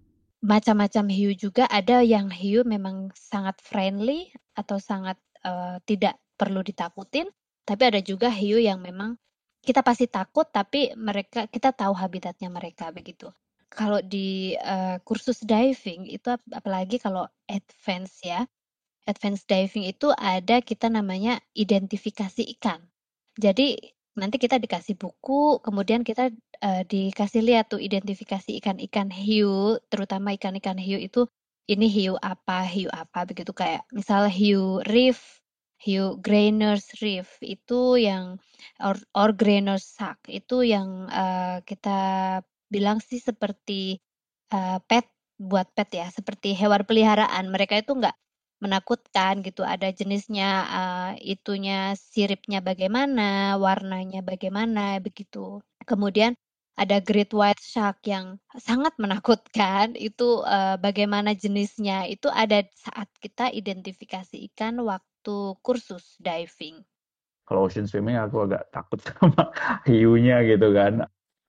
Macam-macam 0.43 1.08
hiu 1.08 1.32
juga 1.36 1.67
ada 1.72 2.04
yang 2.04 2.28
hiu 2.28 2.67
memang 2.67 3.12
sangat 3.15 3.60
friendly 3.63 4.32
atau 4.56 4.76
sangat 4.80 5.15
uh, 5.48 5.80
tidak 5.88 6.19
perlu 6.36 6.60
ditakutin, 6.63 7.32
tapi 7.63 7.84
ada 7.88 8.04
juga 8.04 8.28
hiu 8.28 8.60
yang 8.60 8.84
memang 8.84 9.15
kita 9.63 9.80
pasti 9.80 10.12
takut, 10.12 10.43
tapi 10.52 10.91
mereka 11.00 11.48
kita 11.48 11.72
tahu 11.72 11.96
habitatnya 11.96 12.52
mereka 12.52 12.91
begitu. 12.91 13.32
Kalau 13.74 14.00
di 14.06 14.54
uh, 14.62 15.02
kursus 15.02 15.42
diving 15.42 16.06
itu 16.06 16.30
apalagi 16.54 17.02
kalau 17.02 17.26
advance 17.50 18.22
ya, 18.22 18.46
advance 19.10 19.44
diving 19.50 19.90
itu 19.90 20.14
ada 20.14 20.62
kita 20.62 20.94
namanya 20.94 21.42
identifikasi 21.58 22.46
ikan. 22.58 22.86
Jadi 23.34 23.82
nanti 24.14 24.38
kita 24.38 24.62
dikasih 24.62 24.94
buku, 24.94 25.58
kemudian 25.66 26.06
kita 26.06 26.30
uh, 26.62 26.84
dikasih 26.86 27.42
lihat 27.42 27.74
tuh 27.74 27.82
identifikasi 27.82 28.54
ikan-ikan 28.62 29.10
hiu, 29.10 29.82
terutama 29.90 30.38
ikan-ikan 30.38 30.78
hiu 30.78 31.02
itu 31.02 31.26
ini 31.66 31.90
hiu 31.90 32.14
apa, 32.22 32.62
hiu 32.70 32.94
apa 32.94 33.26
begitu 33.26 33.52
kayak 33.58 33.90
misal 33.90 34.30
hiu 34.30 34.86
reef, 34.86 35.42
hiu 35.82 36.16
grainers 36.22 36.94
reef 37.02 37.42
itu 37.42 37.98
yang 37.98 38.38
or, 38.80 38.96
or 39.18 39.34
grainers 39.34 39.98
shark 39.98 40.20
itu 40.30 40.62
yang 40.64 41.10
uh, 41.10 41.60
kita 41.66 42.00
bilang 42.74 42.98
sih 42.98 43.22
seperti 43.22 44.02
uh, 44.50 44.82
pet 44.90 45.06
buat 45.38 45.70
pet 45.78 45.90
ya, 45.94 46.08
seperti 46.10 46.58
hewan 46.58 46.82
peliharaan. 46.90 47.54
Mereka 47.54 47.86
itu 47.86 47.94
nggak 47.94 48.18
menakutkan 48.64 49.44
gitu. 49.44 49.68
Ada 49.68 49.92
jenisnya, 49.92 50.50
uh, 50.72 51.12
itunya 51.20 51.94
siripnya 52.00 52.64
bagaimana, 52.64 53.60
warnanya 53.60 54.24
bagaimana, 54.24 55.04
begitu. 55.04 55.60
Kemudian 55.84 56.32
ada 56.80 56.98
great 57.04 57.30
white 57.36 57.60
shark 57.62 58.00
yang 58.08 58.40
sangat 58.56 58.96
menakutkan, 58.98 59.94
itu, 60.00 60.42
uh, 60.48 60.80
bagaimana 60.80 61.36
jenisnya, 61.36 62.08
itu 62.08 62.32
ada 62.32 62.64
saat 62.74 63.12
kita 63.20 63.52
identifikasi 63.52 64.40
ikan 64.56 64.80
waktu 64.82 65.36
kursus 65.62 66.16
diving. 66.24 66.82
Kalau 67.44 67.68
ocean 67.68 67.84
swimming 67.84 68.16
aku 68.16 68.48
agak 68.48 68.72
takut 68.72 69.04
sama 69.08 69.52
hiunya 69.84 70.40
gitu 70.48 70.72
kan. 70.72 71.04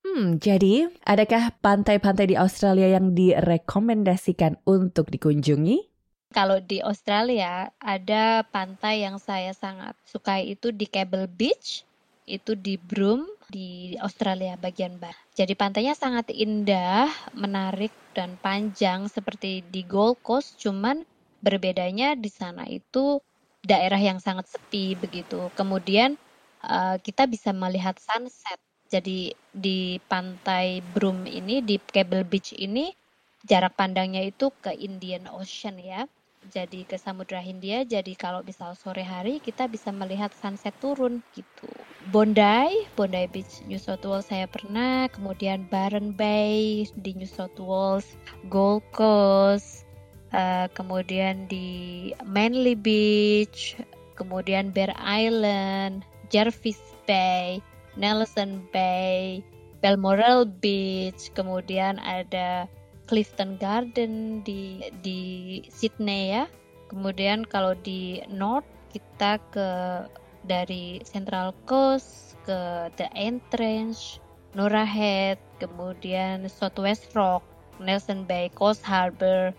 Hmm, 0.05 0.37
jadi 0.37 0.93
adakah 1.09 1.57
pantai-pantai 1.64 2.31
di 2.31 2.37
Australia 2.37 2.93
yang 2.93 3.17
direkomendasikan 3.17 4.61
untuk 4.69 5.09
dikunjungi? 5.09 5.90
Kalau 6.31 6.61
di 6.61 6.85
Australia 6.85 7.73
ada 7.81 8.45
pantai 8.45 9.07
yang 9.07 9.17
saya 9.17 9.57
sangat 9.57 9.97
sukai 10.05 10.53
itu 10.53 10.71
di 10.75 10.85
Cable 10.85 11.31
Beach, 11.31 11.88
itu 12.29 12.53
di 12.53 12.77
Broome 12.77 13.29
di 13.49 13.95
Australia 14.01 14.57
bagian 14.57 14.97
barat. 14.97 15.19
Jadi 15.37 15.55
pantainya 15.55 15.95
sangat 15.95 16.33
indah, 16.33 17.09
menarik 17.37 17.93
dan 18.17 18.37
panjang 18.40 19.07
seperti 19.09 19.64
di 19.69 19.87
Gold 19.87 20.21
Coast, 20.27 20.57
cuman 20.61 21.05
berbedanya 21.45 22.17
di 22.17 22.33
sana 22.33 22.64
itu 22.69 23.21
daerah 23.64 24.01
yang 24.01 24.21
sangat 24.21 24.49
sepi 24.49 24.97
begitu. 24.97 25.49
Kemudian 25.55 26.17
uh, 26.64 26.97
kita 27.01 27.29
bisa 27.29 27.53
melihat 27.53 27.97
sunset. 28.01 28.59
Jadi 28.88 29.33
di 29.51 29.97
pantai 29.99 30.81
Broome 30.83 31.27
ini 31.31 31.64
di 31.64 31.81
Cable 31.81 32.27
Beach 32.27 32.53
ini 32.57 32.92
jarak 33.44 33.77
pandangnya 33.77 34.25
itu 34.25 34.51
ke 34.61 34.73
Indian 34.73 35.29
Ocean 35.31 35.77
ya 35.81 36.09
jadi 36.53 36.85
ke 36.85 37.01
Samudra 37.01 37.40
Hindia. 37.40 37.85
Jadi 37.88 38.12
kalau 38.18 38.44
misal 38.44 38.77
sore 38.77 39.01
hari 39.01 39.40
kita 39.40 39.64
bisa 39.70 39.88
melihat 39.94 40.33
sunset 40.37 40.77
turun 40.81 41.25
gitu. 41.33 41.68
Bondi, 42.12 42.85
Bondi 42.99 43.25
Beach, 43.33 43.64
New 43.64 43.81
South 43.81 44.05
Wales 44.05 44.29
saya 44.29 44.44
pernah. 44.44 45.09
Kemudian 45.09 45.64
Byron 45.73 46.12
Bay 46.12 46.85
di 47.01 47.11
New 47.16 47.29
South 47.29 47.57
Wales, 47.57 48.16
Gold 48.53 48.85
Coast, 48.92 49.88
uh, 50.37 50.68
kemudian 50.77 51.49
di 51.49 52.12
Manly 52.29 52.77
Beach, 52.77 53.81
kemudian 54.20 54.68
Bear 54.68 54.92
Island, 55.01 56.05
Jervis 56.29 56.81
Bay, 57.09 57.64
Nelson 57.96 58.64
Bay, 58.72 59.42
Balmoral 59.85 60.48
Beach, 60.48 61.30
kemudian 61.37 62.00
ada 62.00 62.66
Clifton 63.04 63.61
Garden 63.61 64.40
di 64.42 64.88
di 65.04 65.20
Sydney 65.68 66.35
ya. 66.35 66.44
Kemudian 66.88 67.44
kalau 67.44 67.76
di 67.85 68.22
North 68.30 68.66
kita 68.94 69.42
ke 69.52 69.68
dari 70.44 71.00
Central 71.02 71.57
Coast 71.68 72.37
ke 72.44 72.92
The 73.00 73.09
Entrance, 73.16 74.20
Nora 74.52 74.85
Head, 74.85 75.40
kemudian 75.59 76.46
Southwest 76.46 77.11
Rock, 77.16 77.42
Nelson 77.80 78.24
Bay, 78.28 78.52
Coast 78.52 78.85
Harbor. 78.85 79.52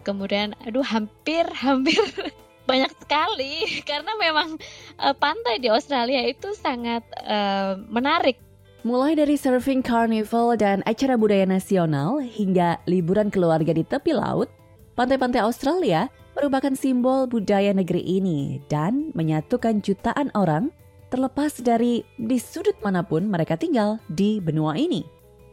Kemudian 0.00 0.56
aduh 0.64 0.86
hampir 0.86 1.44
hampir 1.52 2.00
banyak 2.70 2.92
sekali 3.02 3.66
karena 3.90 4.14
memang 4.22 4.54
uh, 5.02 5.14
pantai 5.18 5.58
di 5.58 5.66
Australia 5.66 6.22
itu 6.22 6.54
sangat 6.54 7.02
uh, 7.26 7.74
menarik 7.90 8.38
Mulai 8.80 9.12
dari 9.12 9.36
surfing 9.36 9.84
carnival 9.84 10.56
dan 10.56 10.80
acara 10.88 11.12
budaya 11.20 11.44
nasional 11.44 12.16
hingga 12.16 12.80
liburan 12.88 13.28
keluarga 13.28 13.76
di 13.76 13.84
tepi 13.84 14.16
laut, 14.16 14.48
pantai-pantai 14.96 15.44
Australia 15.44 16.08
merupakan 16.32 16.72
simbol 16.72 17.28
budaya 17.28 17.76
negeri 17.76 18.00
ini 18.00 18.56
dan 18.72 19.12
menyatukan 19.12 19.84
jutaan 19.84 20.32
orang 20.32 20.72
terlepas 21.12 21.60
dari 21.60 22.08
di 22.16 22.40
sudut 22.40 22.72
mana 22.80 23.04
pun 23.04 23.28
mereka 23.28 23.60
tinggal 23.60 24.00
di 24.08 24.40
benua 24.40 24.80
ini. 24.80 25.04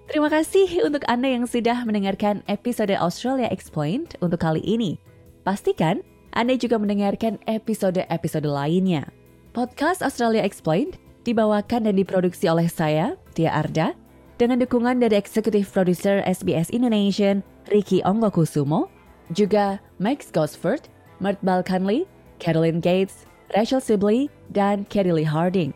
Terima 0.08 0.32
kasih 0.32 0.88
untuk 0.88 1.04
Anda 1.12 1.28
yang 1.28 1.52
sudah 1.52 1.84
mendengarkan 1.84 2.48
episode 2.48 2.96
Australia 2.96 3.52
Explained 3.52 4.16
untuk 4.24 4.40
kali 4.40 4.64
ini. 4.64 4.96
Pastikan 5.44 6.00
Anda 6.38 6.54
juga 6.54 6.78
mendengarkan 6.78 7.42
episode-episode 7.50 8.46
lainnya. 8.46 9.10
Podcast 9.58 10.06
Australia 10.06 10.46
Explained 10.46 11.02
dibawakan 11.26 11.90
dan 11.90 11.98
diproduksi 11.98 12.46
oleh 12.46 12.70
saya, 12.70 13.18
Tia 13.34 13.50
Arda, 13.50 13.98
dengan 14.38 14.62
dukungan 14.62 15.02
dari 15.02 15.18
eksekutif 15.18 15.74
produser 15.74 16.22
SBS 16.30 16.70
Indonesia, 16.70 17.42
Ricky 17.74 18.06
Onggokusumo, 18.06 18.86
juga 19.34 19.82
Max 19.98 20.30
Gosford, 20.30 20.86
Mert 21.18 21.42
Balkanli, 21.42 22.06
Caroline 22.38 22.86
Gates, 22.86 23.26
Rachel 23.58 23.82
Sibley, 23.82 24.30
dan 24.54 24.86
Lee 24.94 25.26
Harding. 25.26 25.74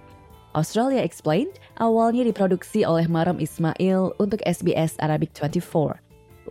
Australia 0.53 1.01
Explained 1.01 1.57
awalnya 1.81 2.21
diproduksi 2.21 2.85
oleh 2.85 3.09
Maram 3.09 3.41
Ismail 3.41 4.13
untuk 4.21 4.37
SBS 4.45 4.93
Arabic 5.01 5.33
24. 5.33 5.97